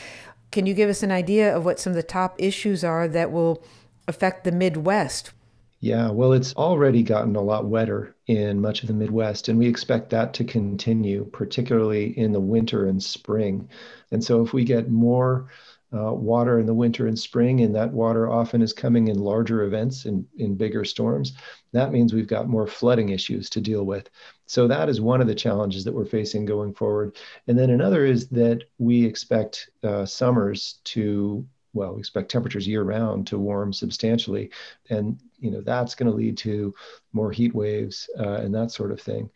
[0.52, 3.32] Can you give us an idea of what some of the top issues are that
[3.32, 3.64] will
[4.10, 5.32] affect the Midwest?
[5.82, 9.68] Yeah, well, it's already gotten a lot wetter in much of the Midwest, and we
[9.68, 13.70] expect that to continue, particularly in the winter and spring.
[14.12, 15.48] And so, if we get more
[15.94, 19.64] uh, water in the winter and spring, and that water often is coming in larger
[19.64, 21.34] events in, in bigger storms,
[21.72, 24.10] that means we've got more flooding issues to deal with.
[24.48, 27.16] So, that is one of the challenges that we're facing going forward.
[27.48, 32.84] And then another is that we expect uh, summers to well, we expect temperatures year
[32.84, 34.52] round to warm substantially.
[34.90, 36.74] And, you know, that's going to lead to
[37.14, 39.30] more heat waves uh, and that sort of thing.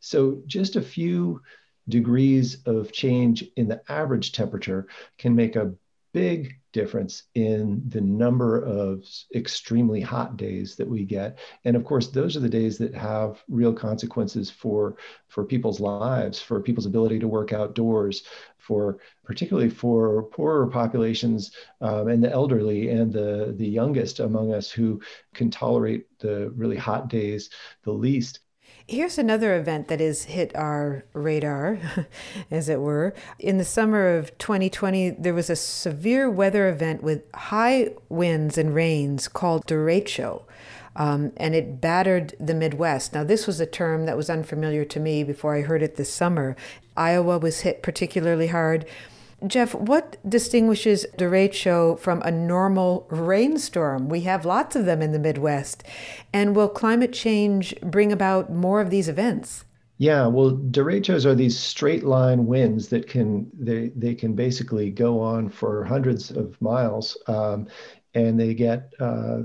[0.00, 1.42] So just a few
[1.88, 5.72] degrees of change in the average temperature can make a
[6.12, 11.38] big difference in the number of extremely hot days that we get.
[11.64, 14.96] And of course those are the days that have real consequences for
[15.28, 18.24] for people's lives for people's ability to work outdoors
[18.58, 24.70] for particularly for poorer populations um, and the elderly and the the youngest among us
[24.70, 25.00] who
[25.34, 27.50] can tolerate the really hot days
[27.84, 28.40] the least
[28.90, 31.78] Here's another event that has hit our radar,
[32.50, 33.12] as it were.
[33.38, 38.74] In the summer of 2020, there was a severe weather event with high winds and
[38.74, 40.44] rains called derecho.
[40.96, 43.12] um, and it battered the Midwest.
[43.12, 46.12] Now, this was a term that was unfamiliar to me before I heard it this
[46.12, 46.56] summer.
[46.96, 48.86] Iowa was hit particularly hard.
[49.46, 54.08] Jeff, what distinguishes derecho from a normal rainstorm?
[54.08, 55.84] We have lots of them in the Midwest.
[56.32, 59.64] And will climate change bring about more of these events?
[59.98, 65.20] Yeah, well, derechos are these straight line winds that can they they can basically go
[65.20, 67.66] on for hundreds of miles, um,
[68.14, 69.40] and they get uh,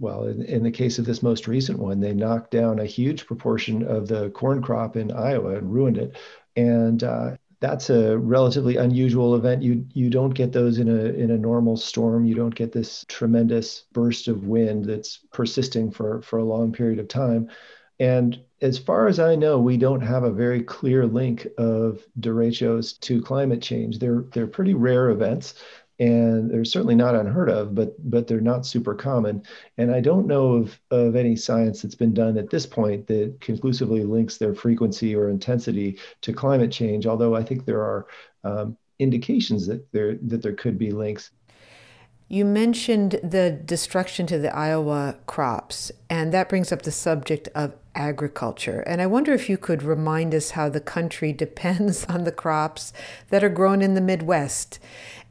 [0.00, 0.24] well.
[0.24, 3.84] In, in, the case of this most recent one, they knocked down a huge proportion
[3.84, 6.16] of the corn crop in Iowa and ruined it.
[6.56, 9.62] And uh, that's a relatively unusual event.
[9.62, 12.24] You you don't get those in a in a normal storm.
[12.26, 16.98] You don't get this tremendous burst of wind that's persisting for for a long period
[16.98, 17.48] of time.
[18.00, 22.98] And as far as I know, we don't have a very clear link of derechos
[23.00, 24.00] to climate change.
[24.00, 25.54] They're they're pretty rare events
[26.02, 29.40] and they're certainly not unheard of, but but they're not super common.
[29.78, 33.36] And I don't know of, of any science that's been done at this point that
[33.40, 37.06] conclusively links their frequency or intensity to climate change.
[37.06, 38.06] Although I think there are
[38.42, 41.30] um, indications that there that there could be links.
[42.26, 47.74] You mentioned the destruction to the Iowa crops, and that brings up the subject of
[47.94, 48.80] agriculture.
[48.86, 52.92] And I wonder if you could remind us how the country depends on the crops
[53.28, 54.78] that are grown in the Midwest.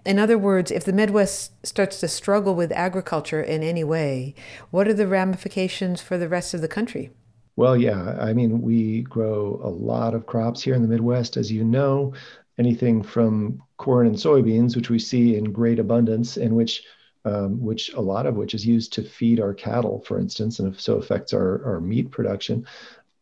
[0.06, 4.34] In other words, if the Midwest starts to struggle with agriculture in any way,
[4.72, 7.12] what are the ramifications for the rest of the country?
[7.56, 8.18] Well, yeah.
[8.20, 12.14] I mean, we grow a lot of crops here in the Midwest, as you know,
[12.58, 16.84] anything from corn and soybeans, which we see in great abundance, and which
[17.24, 20.80] um, which a lot of which is used to feed our cattle, for instance, and
[20.80, 22.66] so affects our, our meat production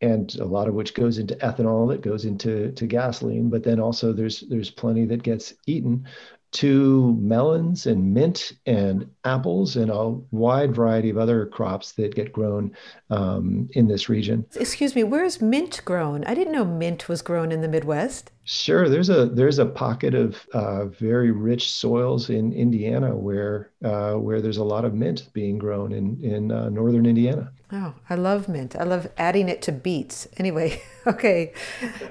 [0.00, 3.78] and a lot of which goes into ethanol that goes into to gasoline but then
[3.78, 6.06] also there's there's plenty that gets eaten
[6.52, 12.32] to melons and mint and apples and a wide variety of other crops that get
[12.32, 12.72] grown
[13.10, 14.44] um, in this region.
[14.56, 16.24] Excuse me, where's mint grown?
[16.24, 18.32] I didn't know mint was grown in the Midwest.
[18.44, 24.14] Sure, there's a there's a pocket of uh, very rich soils in Indiana where uh,
[24.14, 27.52] where there's a lot of mint being grown in in uh, northern Indiana.
[27.72, 28.74] Oh, I love mint.
[28.74, 30.26] I love adding it to beets.
[30.36, 31.52] Anyway, okay,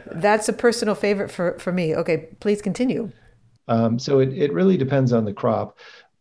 [0.06, 1.94] that's a personal favorite for for me.
[1.94, 3.12] Okay, please continue.
[3.70, 5.78] Um, so it, it really depends on the crop.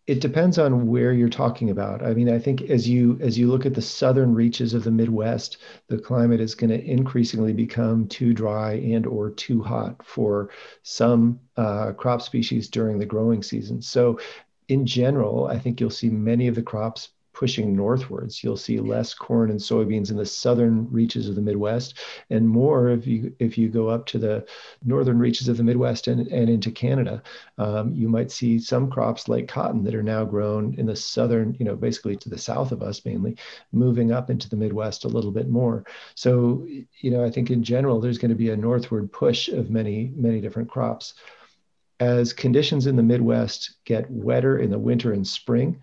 [0.06, 2.02] It depends on where you're talking about.
[2.02, 4.90] I mean, I think as you as you look at the southern reaches of the
[4.90, 5.58] Midwest,
[5.88, 10.50] the climate is going to increasingly become too dry and or too hot for
[10.82, 13.82] some uh, crop species during the growing season.
[13.82, 14.18] So
[14.68, 18.42] in general, I think you'll see many of the crops pushing northwards.
[18.42, 21.94] You'll see less corn and soybeans in the southern reaches of the Midwest,
[22.30, 24.44] and more if you if you go up to the
[24.84, 27.22] northern reaches of the Midwest and, and into Canada.
[27.56, 31.54] Um, you might see some crops like cotton that are now grown in the southern,
[31.60, 33.36] you know, basically to the south of us mainly,
[33.70, 35.84] moving up into the Midwest a little bit more.
[36.16, 39.70] So, you know, I think in general there's going to be a northward push of
[39.70, 41.14] many many different crops.
[42.00, 45.80] As conditions in the Midwest get wetter in the winter and spring,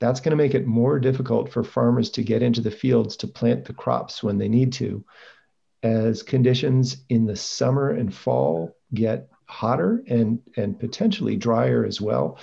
[0.00, 3.28] that's going to make it more difficult for farmers to get into the fields to
[3.28, 5.04] plant the crops when they need to.
[5.82, 12.38] As conditions in the summer and fall get hotter and, and potentially drier as well,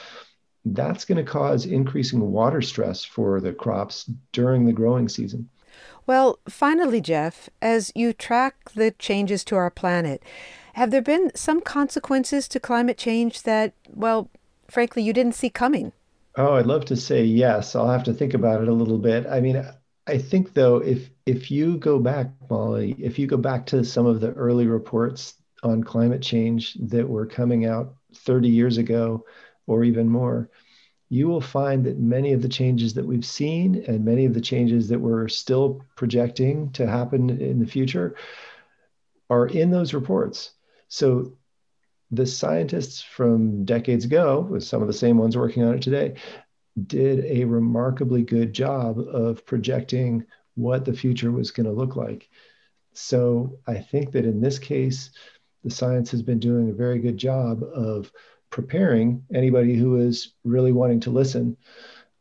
[0.66, 5.50] that's going to cause increasing water stress for the crops during the growing season.
[6.06, 10.24] Well, finally, Jeff, as you track the changes to our planet,
[10.74, 14.30] have there been some consequences to climate change that, well,
[14.70, 15.92] frankly, you didn't see coming?
[16.38, 17.76] Oh, I'd love to say yes.
[17.76, 19.26] I'll have to think about it a little bit.
[19.26, 19.66] I mean,
[20.06, 24.06] I think though, if if you go back, Molly, if you go back to some
[24.06, 29.26] of the early reports on climate change that were coming out 30 years ago
[29.66, 30.50] or even more,
[31.10, 34.42] you will find that many of the changes that we've seen and many of the
[34.42, 38.16] changes that we're still projecting to happen in the future
[39.30, 40.52] are in those reports.
[40.88, 41.34] So
[42.12, 46.16] the scientists from decades ago, with some of the same ones working on it today,
[46.86, 52.30] did a remarkably good job of projecting what the future was going to look like.
[52.94, 55.12] So I think that in this case,
[55.64, 58.12] the science has been doing a very good job of
[58.50, 61.58] preparing anybody who is really wanting to listen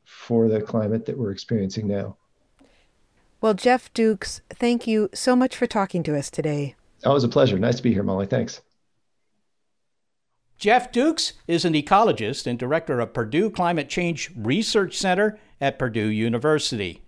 [0.04, 2.16] for the climate that we're experiencing now.
[3.40, 6.74] Well, Jeff Dukes, thank you so much for talking to us today.
[7.04, 7.58] Oh, it was a pleasure.
[7.58, 8.26] Nice to be here, Molly.
[8.26, 8.62] Thanks.
[10.58, 16.08] Jeff Dukes is an ecologist and director of Purdue Climate Change Research Center at Purdue
[16.08, 17.02] University.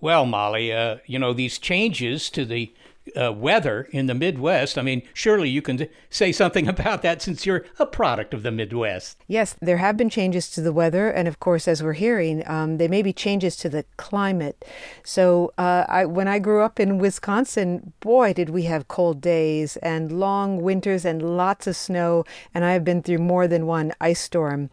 [0.00, 2.72] Well, Molly, uh, you know, these changes to the
[3.16, 4.78] uh, weather in the Midwest.
[4.78, 8.50] I mean, surely you can say something about that since you're a product of the
[8.50, 9.18] Midwest.
[9.26, 12.78] Yes, there have been changes to the weather, and of course, as we're hearing, um,
[12.78, 14.64] there may be changes to the climate.
[15.04, 19.76] So, uh, I, when I grew up in Wisconsin, boy, did we have cold days
[19.78, 23.92] and long winters and lots of snow, and I have been through more than one
[24.00, 24.70] ice storm.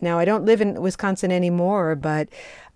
[0.00, 2.28] Now, I don't live in Wisconsin anymore, but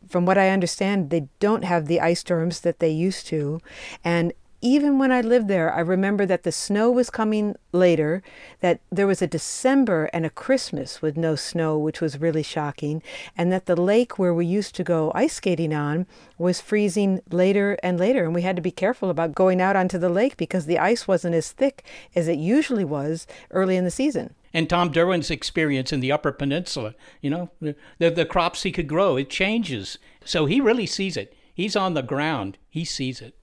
[0.09, 3.61] from what I understand, they don't have the ice storms that they used to.
[4.05, 4.33] And
[4.65, 8.23] even when I lived there, I remember that the snow was coming later,
[8.61, 13.03] that there was a December and a Christmas with no snow, which was really shocking,
[13.37, 16.07] and that the lake where we used to go ice skating on
[16.39, 18.25] was freezing later and later.
[18.25, 21.07] And we had to be careful about going out onto the lake because the ice
[21.07, 21.85] wasn't as thick
[22.17, 26.31] as it usually was early in the season and Tom Derwin's experience in the Upper
[26.31, 26.95] Peninsula.
[27.21, 29.99] You know, the, the crops he could grow, it changes.
[30.25, 31.35] So he really sees it.
[31.53, 33.35] He's on the ground, he sees it.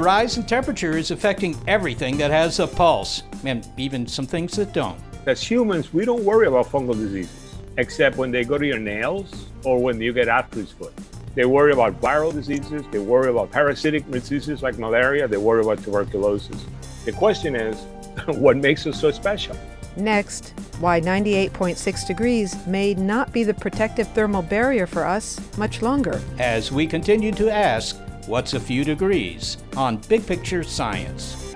[0.00, 4.56] The rise in temperature is affecting everything that has a pulse, and even some things
[4.56, 4.98] that don't.
[5.26, 9.48] As humans, we don't worry about fungal diseases, except when they go to your nails
[9.62, 10.94] or when you get athlete's foot.
[11.34, 15.84] They worry about viral diseases, they worry about parasitic diseases like malaria, they worry about
[15.84, 16.64] tuberculosis.
[17.04, 17.78] The question is,
[18.38, 19.54] what makes us so special?
[19.98, 26.22] Next, why 98.6 degrees may not be the protective thermal barrier for us much longer.
[26.38, 31.50] As we continue to ask, What's a Few Degrees on Big Picture Science.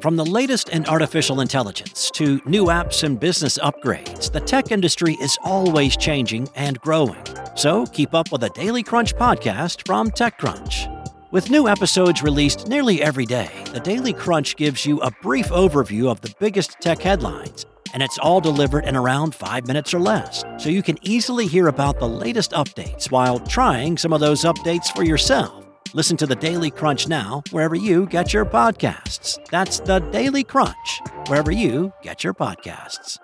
[0.00, 5.16] From the latest in artificial intelligence to new apps and business upgrades, the tech industry
[5.20, 7.35] is always changing and growing.
[7.56, 10.92] So keep up with the Daily Crunch podcast from TechCrunch.
[11.30, 16.10] With new episodes released nearly every day, the Daily Crunch gives you a brief overview
[16.10, 20.44] of the biggest tech headlines, and it's all delivered in around five minutes or less,
[20.58, 24.94] so you can easily hear about the latest updates while trying some of those updates
[24.94, 25.66] for yourself.
[25.94, 29.38] Listen to the Daily Crunch now, wherever you get your podcasts.
[29.50, 33.18] That's the Daily Crunch, wherever you get your podcasts.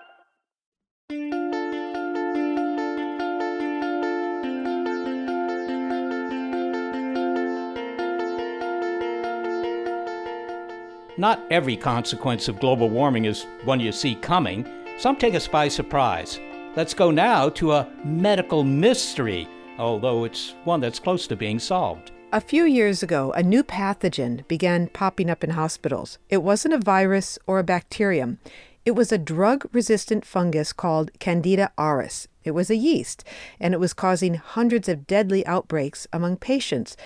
[11.22, 14.66] Not every consequence of global warming is one you see coming.
[14.98, 16.40] Some take us by surprise.
[16.74, 19.46] Let's go now to a medical mystery,
[19.78, 22.10] although it's one that's close to being solved.
[22.32, 26.18] A few years ago, a new pathogen began popping up in hospitals.
[26.28, 28.40] It wasn't a virus or a bacterium.
[28.84, 32.26] It was a drug resistant fungus called Candida auris.
[32.42, 33.22] It was a yeast,
[33.60, 36.96] and it was causing hundreds of deadly outbreaks among patients.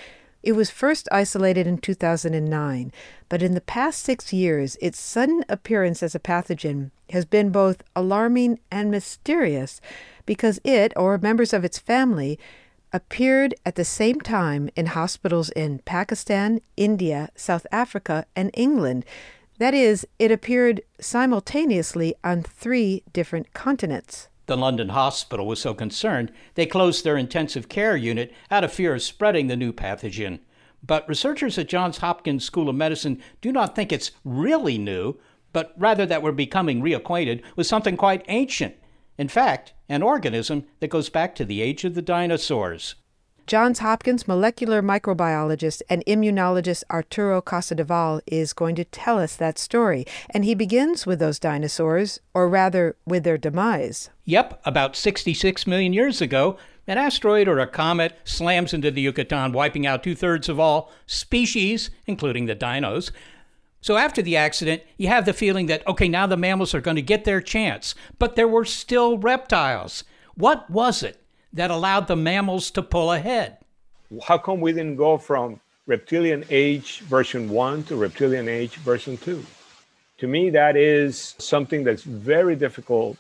[0.47, 2.93] It was first isolated in 2009,
[3.29, 7.83] but in the past six years, its sudden appearance as a pathogen has been both
[7.97, 9.81] alarming and mysterious
[10.25, 12.39] because it, or members of its family,
[12.93, 19.05] appeared at the same time in hospitals in Pakistan, India, South Africa, and England.
[19.59, 24.29] That is, it appeared simultaneously on three different continents.
[24.47, 28.95] The London hospital was so concerned they closed their intensive care unit out of fear
[28.95, 30.39] of spreading the new pathogen.
[30.85, 35.17] But researchers at Johns Hopkins School of Medicine do not think it's really new,
[35.53, 38.77] but rather that we're becoming reacquainted with something quite ancient.
[39.19, 42.95] In fact, an organism that goes back to the age of the dinosaurs.
[43.47, 50.05] Johns Hopkins molecular microbiologist and immunologist Arturo Casadevall is going to tell us that story,
[50.31, 54.11] and he begins with those dinosaurs, or rather, with their demise.
[54.25, 59.53] Yep, about 66 million years ago, an asteroid or a comet slams into the Yucatan,
[59.53, 63.13] wiping out two thirds of all species, including the dinos.
[63.81, 66.97] So after the accident, you have the feeling that, okay, now the mammals are going
[66.97, 70.03] to get their chance, but there were still reptiles.
[70.35, 71.23] What was it
[71.57, 73.59] that allowed the mammals to pull ahead.
[74.23, 79.45] How come we didn't go from reptilian age version 1 to reptilian age version 2?
[80.19, 83.17] To me, that is something that's very difficult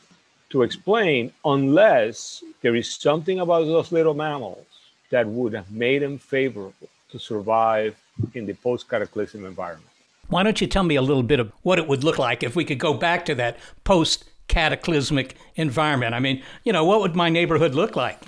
[0.50, 4.66] to explain unless there is something about those little mammals
[5.10, 7.96] that would have made them favorable to survive
[8.34, 9.90] in the post cataclysm environment.
[10.28, 12.56] Why don't you tell me a little bit of what it would look like if
[12.56, 16.14] we could go back to that post cataclysmic environment.
[16.14, 18.20] I mean, you know, what would my neighborhood look like?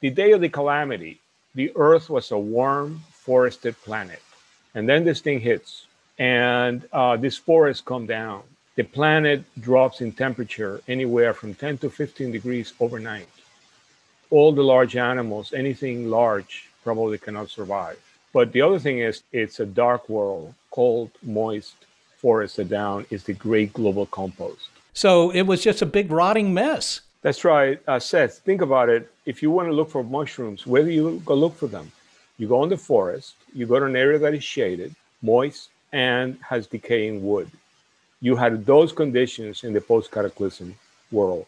[0.00, 1.20] The day of the calamity,
[1.54, 4.22] the Earth was a warm, forested planet.
[4.74, 5.86] And then this thing hits,
[6.18, 8.42] and uh, these forests come down.
[8.76, 13.28] The planet drops in temperature anywhere from 10 to 15 degrees overnight.
[14.30, 17.98] All the large animals, anything large, probably cannot survive.
[18.32, 21.74] But the other thing is, it's a dark world, cold, moist,
[22.18, 24.68] forested down is the great global compost.
[24.92, 27.00] So it was just a big rotting mess.
[27.22, 27.80] That's right.
[27.86, 29.10] Uh, Seth, think about it.
[29.26, 31.92] If you want to look for mushrooms, where do you go look for them?
[32.38, 36.38] You go in the forest, you go to an area that is shaded, moist, and
[36.48, 37.50] has decaying wood.
[38.22, 40.74] You had those conditions in the post cataclysm
[41.12, 41.46] world.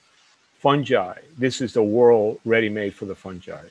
[0.59, 3.65] Fungi, this is the world ready made for the fungi.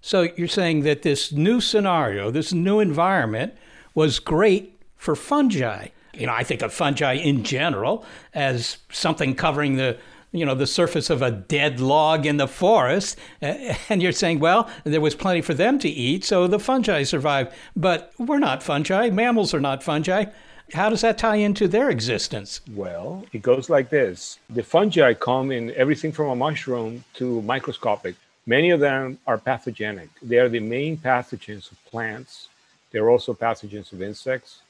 [0.00, 3.54] So you're saying that this new scenario, this new environment,
[3.94, 5.88] was great for fungi.
[6.14, 8.04] You know, I think of fungi in general
[8.34, 9.96] as something covering the
[10.32, 13.18] you know the surface of a dead log in the forest.
[13.40, 17.52] And you're saying well there was plenty for them to eat so the fungi survived.
[17.76, 19.10] But we're not fungi.
[19.10, 20.26] Mammals are not fungi.
[20.72, 22.60] How does that tie into their existence?
[22.74, 24.38] Well it goes like this.
[24.48, 28.16] The fungi come in everything from a mushroom to microscopic.
[28.46, 30.08] Many of them are pathogenic.
[30.20, 32.48] They are the main pathogens of plants.
[32.90, 34.62] They're also pathogens of insects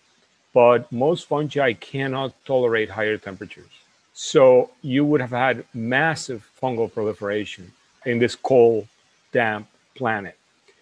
[0.53, 3.83] but most fungi cannot tolerate higher temperatures
[4.13, 7.73] so you would have had massive fungal proliferation
[8.05, 8.87] in this cold,
[9.33, 10.37] damp planet.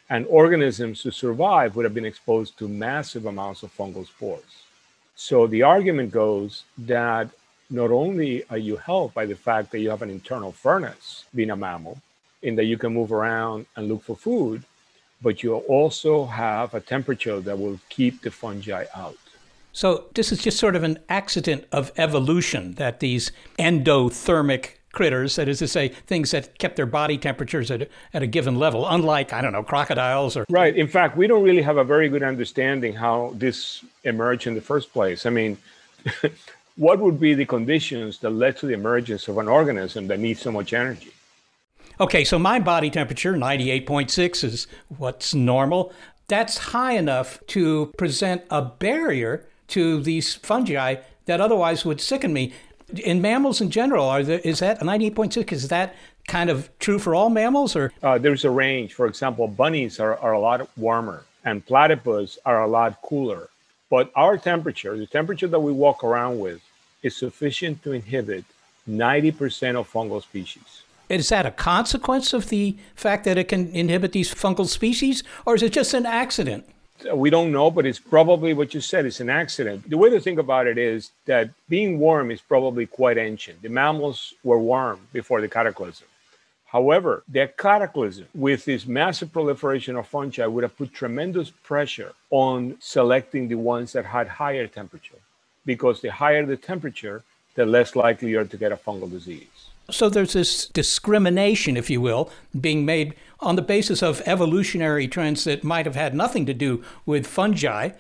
[0.09, 4.64] And organisms to survive would have been exposed to massive amounts of fungal spores.
[5.14, 7.31] So the argument goes that
[7.68, 11.51] not only are you helped by the fact that you have an internal furnace being
[11.51, 11.99] a mammal,
[12.43, 14.64] in that you can move around and look for food,
[15.23, 19.30] but you also have a temperature that will keep the fungi out.
[19.73, 25.49] So, this is just sort of an accident of evolution that these endothermic critters, that
[25.49, 29.33] is to say, things that kept their body temperatures at, at a given level, unlike,
[29.33, 30.45] I don't know, crocodiles or.
[30.51, 30.75] Right.
[30.77, 34.61] In fact, we don't really have a very good understanding how this emerged in the
[34.61, 35.27] first place.
[35.27, 35.59] I mean,
[36.77, 40.41] what would be the conditions that led to the emergence of an organism that needs
[40.41, 41.12] so much energy?
[42.01, 44.66] Okay, so my body temperature, 98.6, is
[44.97, 45.93] what's normal.
[46.29, 50.97] That's high enough to present a barrier to these fungi
[51.27, 52.53] that otherwise would sicken me.
[53.05, 55.53] In mammals in general, are there, is that 98.6?
[55.53, 55.95] Is that
[56.27, 58.95] kind of true for all mammals, or uh, there's a range?
[58.95, 63.49] For example, bunnies are, are a lot warmer, and platypus are a lot cooler.
[63.91, 66.61] But our temperature, the temperature that we walk around with,
[67.03, 68.45] is sufficient to inhibit
[68.89, 70.83] 90% of fungal species.
[71.09, 75.57] Is that a consequence of the fact that it can inhibit these fungal species, or
[75.57, 76.64] is it just an accident?
[77.14, 79.07] We don't know, but it's probably what you said.
[79.07, 79.88] It's an accident.
[79.88, 83.62] The way to think about it is that being warm is probably quite ancient.
[83.62, 86.07] The mammals were warm before the cataclysm.
[86.66, 92.76] However, the cataclysm, with this massive proliferation of fungi, would have put tremendous pressure on
[92.78, 95.18] selecting the ones that had higher temperature,
[95.66, 97.24] because the higher the temperature,
[97.57, 99.59] the less likely you are to get a fungal disease.
[99.91, 105.45] So there's this discrimination, if you will, being made on the basis of evolutionary trends
[105.45, 107.91] that might have had nothing to do with fungi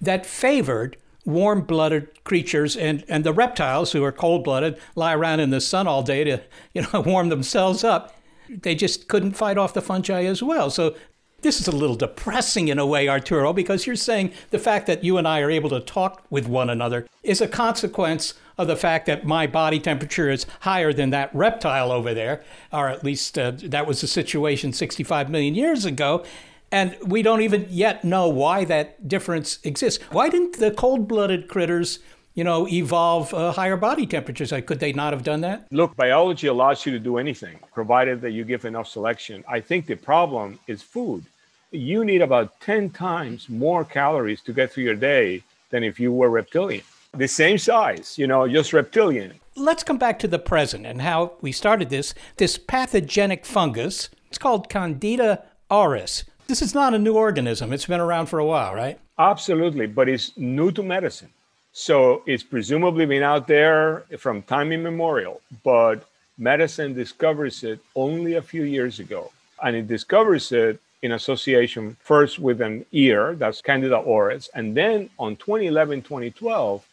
[0.00, 5.40] that favored warm blooded creatures and, and the reptiles who are cold blooded lie around
[5.40, 6.40] in the sun all day to
[6.72, 8.16] you know warm themselves up.
[8.48, 10.70] They just couldn't fight off the fungi as well.
[10.70, 10.96] So
[11.42, 15.04] this is a little depressing in a way, Arturo, because you're saying the fact that
[15.04, 18.76] you and I are able to talk with one another is a consequence of the
[18.76, 22.42] fact that my body temperature is higher than that reptile over there,
[22.72, 26.24] or at least uh, that was the situation 65 million years ago.
[26.70, 30.04] And we don't even yet know why that difference exists.
[30.12, 31.98] Why didn't the cold blooded critters?
[32.34, 34.52] you know, evolve uh, higher body temperatures?
[34.52, 35.66] Like, could they not have done that?
[35.72, 39.42] Look, biology allows you to do anything, provided that you give enough selection.
[39.48, 41.24] I think the problem is food.
[41.72, 46.12] You need about 10 times more calories to get through your day than if you
[46.12, 46.84] were reptilian
[47.16, 49.34] the same size, you know, just reptilian.
[49.56, 52.14] Let's come back to the present and how we started this.
[52.36, 56.24] This pathogenic fungus, it's called Candida auris.
[56.46, 57.72] This is not a new organism.
[57.72, 58.98] It's been around for a while, right?
[59.18, 61.30] Absolutely, but it's new to medicine.
[61.72, 66.04] So it's presumably been out there from time immemorial, but
[66.38, 69.30] medicine discovers it only a few years ago.
[69.62, 75.10] And it discovers it in association first with an ear, that's Candida auris, and then
[75.18, 76.84] on 2011, 2012,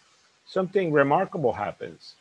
[0.47, 2.15] something remarkable happens.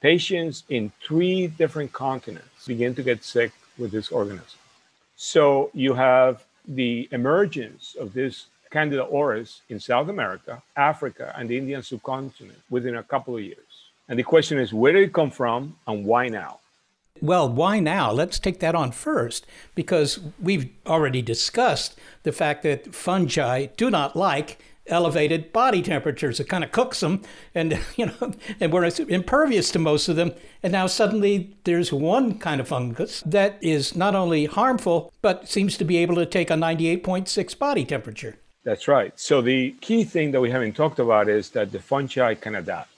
[0.00, 4.58] Patients in three different continents begin to get sick with this organism.
[5.16, 11.56] So you have the emergence of this Candida auris in South America, Africa, and the
[11.56, 13.58] Indian subcontinent within a couple of years.
[14.08, 16.60] And the question is, where did it come from and why now?
[17.20, 18.12] Well, why now?
[18.12, 24.14] Let's take that on first because we've already discussed the fact that fungi do not
[24.14, 26.40] like elevated body temperatures.
[26.40, 27.22] It kind of cooks them,
[27.54, 30.32] and you know, and we're impervious to most of them.
[30.62, 35.76] And now suddenly there's one kind of fungus that is not only harmful but seems
[35.78, 38.36] to be able to take a 98.6 body temperature.
[38.64, 39.18] That's right.
[39.18, 42.90] So the key thing that we haven't talked about is that the fungi can adapt.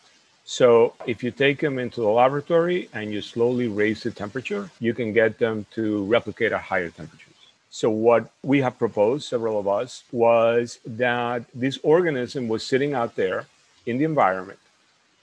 [0.45, 4.95] So if you take them into the laboratory and you slowly raise the temperature, you
[4.95, 7.30] can get them to replicate at higher temperatures.
[7.71, 13.17] So what we have proposed, several of us, was that this organism was sitting out
[13.17, 13.47] there
[13.87, 14.59] in the environment.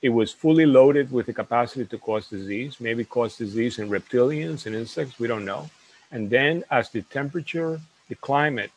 [0.01, 4.65] It was fully loaded with the capacity to cause disease, maybe cause disease in reptilians
[4.65, 5.69] and insects, we don't know.
[6.11, 8.71] And then as the temperature, the climate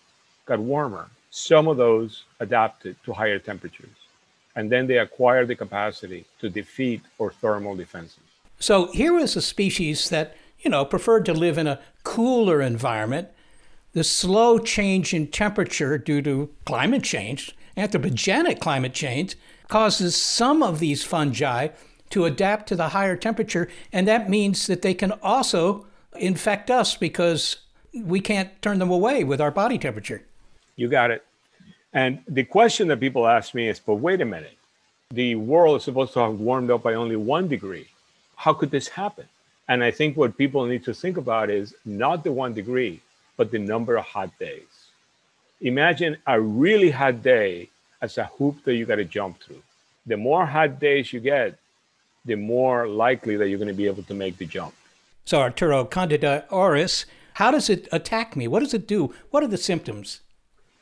[0.46, 4.00] got warmer, some of those adapted to higher temperatures
[4.56, 8.20] and then they acquired the capacity to defeat or thermal defenses.
[8.58, 13.28] So here was a species that, you know, preferred to live in a cooler environment.
[13.92, 19.36] The slow change in temperature due to climate change, anthropogenic climate change,
[19.66, 21.68] causes some of these fungi
[22.10, 25.86] to adapt to the higher temperature, and that means that they can also
[26.16, 27.58] infect us because
[27.94, 30.22] we can't turn them away with our body temperature.
[30.76, 31.24] You got it.
[31.92, 34.56] And the question that people ask me is, but wait a minute,
[35.10, 37.88] the world is supposed to have warmed up by only one degree.
[38.36, 39.26] How could this happen?
[39.66, 43.00] And I think what people need to think about is not the one degree,
[43.40, 44.72] but the number of hot days.
[45.62, 47.70] Imagine a really hot day
[48.02, 49.62] as a hoop that you got to jump through.
[50.04, 51.58] The more hot days you get,
[52.26, 54.74] the more likely that you're going to be able to make the jump.
[55.24, 57.06] So, Arturo Candida auris,
[57.40, 58.46] how does it attack me?
[58.46, 59.14] What does it do?
[59.30, 60.20] What are the symptoms?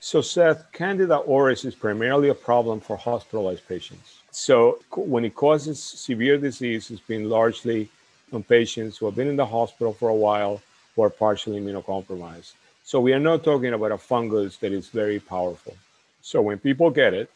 [0.00, 4.18] So, Seth, Candida auris is primarily a problem for hospitalized patients.
[4.32, 7.88] So, when it causes severe disease, it's been largely
[8.32, 10.60] on patients who have been in the hospital for a while
[10.98, 12.54] who are partially immunocompromised.
[12.82, 15.76] So, we are not talking about a fungus that is very powerful.
[16.22, 17.30] So, when people get it,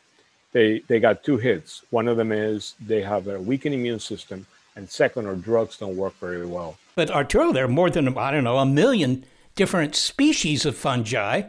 [0.51, 1.85] they, they got two hits.
[1.91, 5.97] One of them is they have a weakened immune system, and second, our drugs don't
[5.97, 6.77] work very well.
[6.97, 11.43] But Arturo, there are more than, I don't know, a million different species of fungi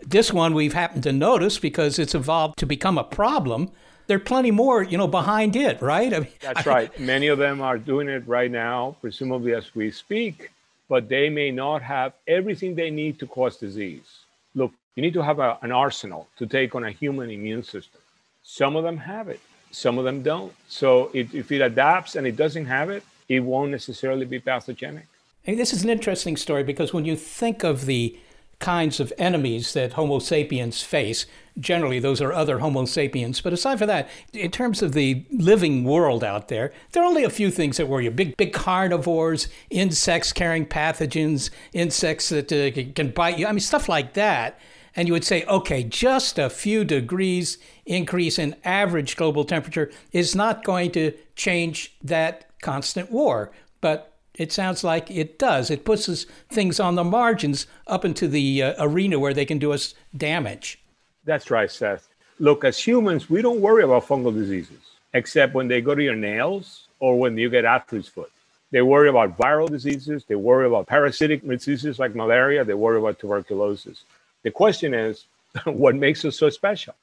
[0.00, 3.70] this one we've happened to notice because it's evolved to become a problem.
[4.06, 6.14] There are plenty more, you know, behind it, right?
[6.14, 6.98] I mean, That's right.
[6.98, 10.50] Many of them are doing it right now, presumably as we speak,
[10.88, 14.20] but they may not have everything they need to cause disease.
[14.54, 18.00] Look, you need to have a, an arsenal to take on a human immune system.
[18.42, 20.54] Some of them have it, some of them don't.
[20.68, 25.06] So it, if it adapts and it doesn't have it, it won't necessarily be pathogenic.
[25.42, 28.18] Hey, this is an interesting story because when you think of the
[28.58, 31.26] kinds of enemies that Homo sapiens face.
[31.58, 33.40] Generally, those are other Homo sapiens.
[33.40, 37.24] But aside from that, in terms of the living world out there, there are only
[37.24, 42.92] a few things that worry you big, big carnivores, insects carrying pathogens, insects that uh,
[42.94, 43.46] can bite you.
[43.46, 44.58] I mean, stuff like that.
[44.96, 50.34] And you would say, okay, just a few degrees increase in average global temperature is
[50.34, 53.52] not going to change that constant war.
[53.80, 54.07] But
[54.38, 55.70] it sounds like it does.
[55.70, 59.72] It puts things on the margins up into the uh, arena where they can do
[59.72, 60.78] us damage.
[61.24, 62.08] That's right, Seth.
[62.38, 64.78] Look, as humans, we don't worry about fungal diseases,
[65.12, 68.30] except when they go to your nails or when you get athlete's foot.
[68.70, 70.24] They worry about viral diseases.
[70.24, 72.64] They worry about parasitic diseases like malaria.
[72.64, 74.04] They worry about tuberculosis.
[74.44, 75.24] The question is,
[75.64, 76.94] what makes us so special?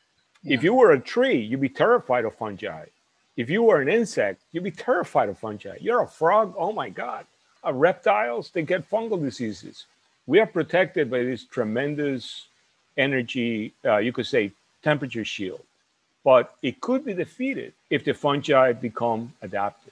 [0.44, 0.56] Yeah.
[0.56, 2.86] If you were a tree, you'd be terrified of fungi.
[3.38, 5.78] If you were an insect, you'd be terrified of fungi.
[5.82, 7.26] You're a frog, oh my God.
[7.66, 9.86] Uh, reptiles, they get fungal diseases.
[10.28, 12.48] We are protected by this tremendous
[12.98, 14.52] energy, uh, you could say,
[14.84, 15.62] temperature shield.
[16.24, 19.92] But it could be defeated if the fungi become adapted.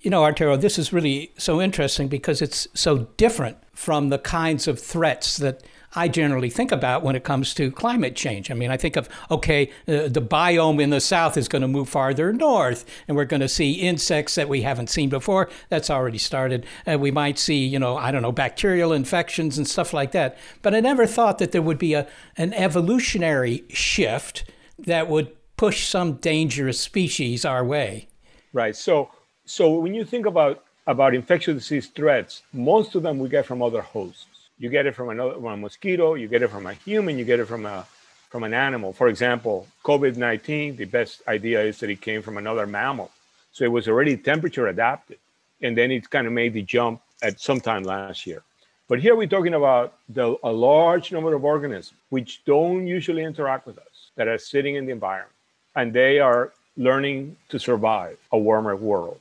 [0.00, 4.68] You know, Arturo, this is really so interesting because it's so different from the kinds
[4.68, 5.62] of threats that
[5.96, 8.50] I generally think about when it comes to climate change.
[8.50, 11.68] I mean, I think of, okay, uh, the biome in the south is going to
[11.68, 15.48] move farther north, and we're going to see insects that we haven't seen before.
[15.68, 16.66] That's already started.
[16.84, 20.36] And we might see, you know, I don't know, bacterial infections and stuff like that.
[20.62, 24.44] But I never thought that there would be a, an evolutionary shift
[24.78, 28.08] that would push some dangerous species our way.
[28.52, 28.74] Right.
[28.74, 29.10] So,
[29.44, 33.62] so when you think about about infectious disease threats, most of them we get from
[33.62, 34.26] other hosts.
[34.58, 37.24] You get it from another from a mosquito, you get it from a human, you
[37.24, 37.86] get it from a
[38.30, 38.92] from an animal.
[38.92, 43.10] For example, COVID-19, the best idea is that it came from another mammal.
[43.52, 45.18] So it was already temperature adapted.
[45.62, 48.42] And then it kind of made the jump at some time last year.
[48.88, 53.66] But here we're talking about the, a large number of organisms which don't usually interact
[53.66, 55.32] with us, that are sitting in the environment,
[55.74, 59.20] and they are learning to survive a warmer world.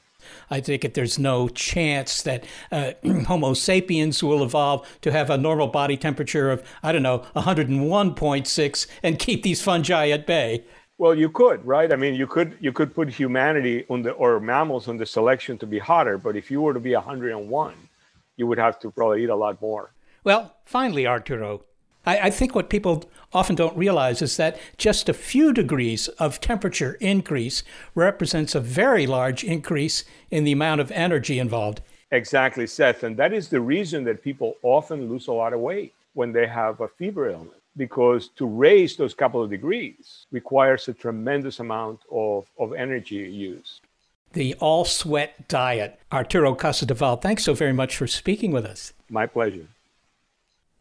[0.50, 2.94] I think that there's no chance that uh,
[3.28, 8.88] Homo sapiens will evolve to have a normal body temperature of, I don't know, 101.6
[9.02, 10.64] and keep these fungi at bay.
[10.98, 11.92] Well, you could, right?
[11.92, 15.58] I mean, you could you could put humanity on the or mammals on the selection
[15.58, 17.74] to be hotter, but if you were to be 101,
[18.38, 19.92] you would have to probably eat a lot more.
[20.24, 21.64] Well, finally, Arturo,
[22.06, 26.40] I, I think what people often don't realize is that just a few degrees of
[26.40, 27.64] temperature increase
[27.96, 31.82] represents a very large increase in the amount of energy involved.
[32.12, 35.94] Exactly, Seth, and that is the reason that people often lose a lot of weight
[36.14, 40.94] when they have a fever illness because to raise those couple of degrees requires a
[40.94, 43.82] tremendous amount of, of energy used.
[44.34, 46.00] The all sweat diet.
[46.12, 48.94] Arturo Casadevall, thanks so very much for speaking with us.
[49.10, 49.68] My pleasure.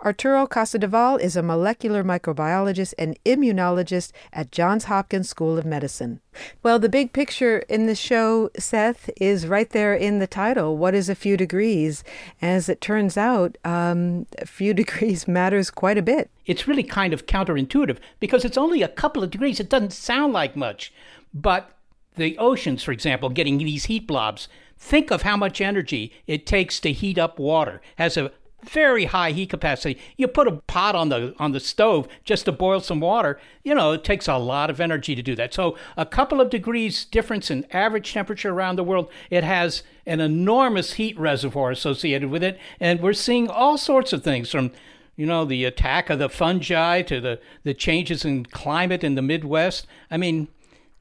[0.04, 6.20] Arturo Casadevall is a molecular microbiologist and immunologist at Johns Hopkins School of Medicine.
[6.62, 10.76] Well, the big picture in the show, Seth, is right there in the title.
[10.76, 12.02] What is a few degrees?
[12.40, 16.30] As it turns out, um, a few degrees matters quite a bit.
[16.46, 19.60] It's really kind of counterintuitive because it's only a couple of degrees.
[19.60, 20.92] It doesn't sound like much.
[21.32, 21.76] But
[22.16, 26.80] the oceans, for example, getting these heat blobs, think of how much energy it takes
[26.80, 27.80] to heat up water.
[27.96, 28.32] Has a
[28.64, 29.98] very high heat capacity.
[30.16, 33.38] You put a pot on the on the stove just to boil some water.
[33.62, 35.52] You know, it takes a lot of energy to do that.
[35.54, 40.20] So a couple of degrees difference in average temperature around the world, it has an
[40.20, 44.70] enormous heat reservoir associated with it, and we're seeing all sorts of things from
[45.16, 49.22] you know the attack of the fungi to the the changes in climate in the
[49.22, 49.86] Midwest.
[50.10, 50.48] I mean,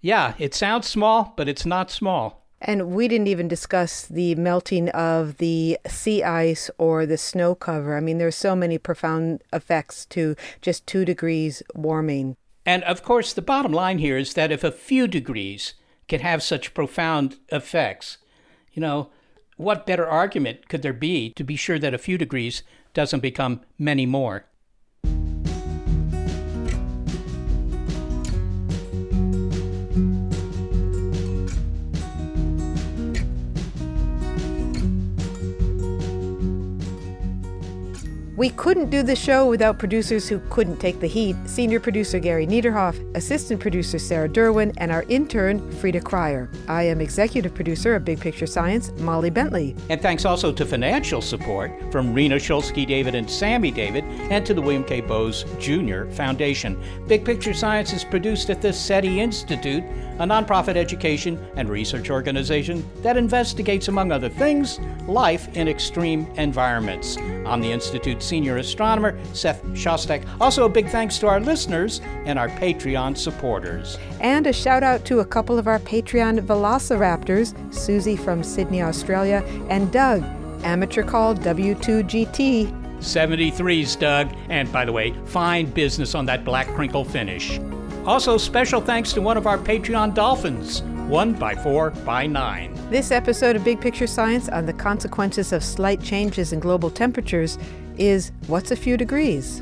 [0.02, 2.41] yeah, it sounds small, but it's not small.
[2.64, 7.98] And we didn't even discuss the melting of the sea ice or the snow cover.
[7.98, 12.38] I mean, there's so many profound effects to just two degrees warming.
[12.64, 15.74] And of course, the bottom line here is that if a few degrees
[16.08, 18.20] can have such profound effects,
[18.74, 19.10] you know,
[19.58, 22.62] what better argument could there be to be sure that a few degrees
[22.94, 24.46] doesn't become many more?
[38.42, 42.48] We couldn't do the show without producers who couldn't take the heat senior producer Gary
[42.48, 46.50] Niederhoff, assistant producer Sarah Derwin, and our intern Frida Cryer.
[46.68, 49.76] I am executive producer of Big Picture Science, Molly Bentley.
[49.90, 54.56] And thanks also to financial support from Rena Shulsky David and Sammy David, and to
[54.56, 55.02] the William K.
[55.02, 56.06] Bowes Jr.
[56.06, 56.82] Foundation.
[57.06, 59.84] Big Picture Science is produced at the SETI Institute,
[60.18, 67.18] a nonprofit education and research organization that investigates, among other things, life in extreme environments.
[67.46, 70.26] I'm the Institute's senior astronomer, Seth Shostak.
[70.40, 73.98] Also, a big thanks to our listeners and our Patreon supporters.
[74.22, 79.44] And a shout out to a couple of our Patreon velociraptors Susie from Sydney, Australia,
[79.70, 80.24] and Doug,
[80.64, 82.72] amateur called W2GT.
[83.00, 84.34] 73s, Doug.
[84.48, 87.60] And by the way, fine business on that black crinkle finish.
[88.06, 92.74] Also, special thanks to one of our Patreon dolphins, one by four by nine.
[92.90, 97.58] This episode of Big Picture Science on the consequences of slight changes in global temperatures
[97.98, 99.62] is What's a Few Degrees?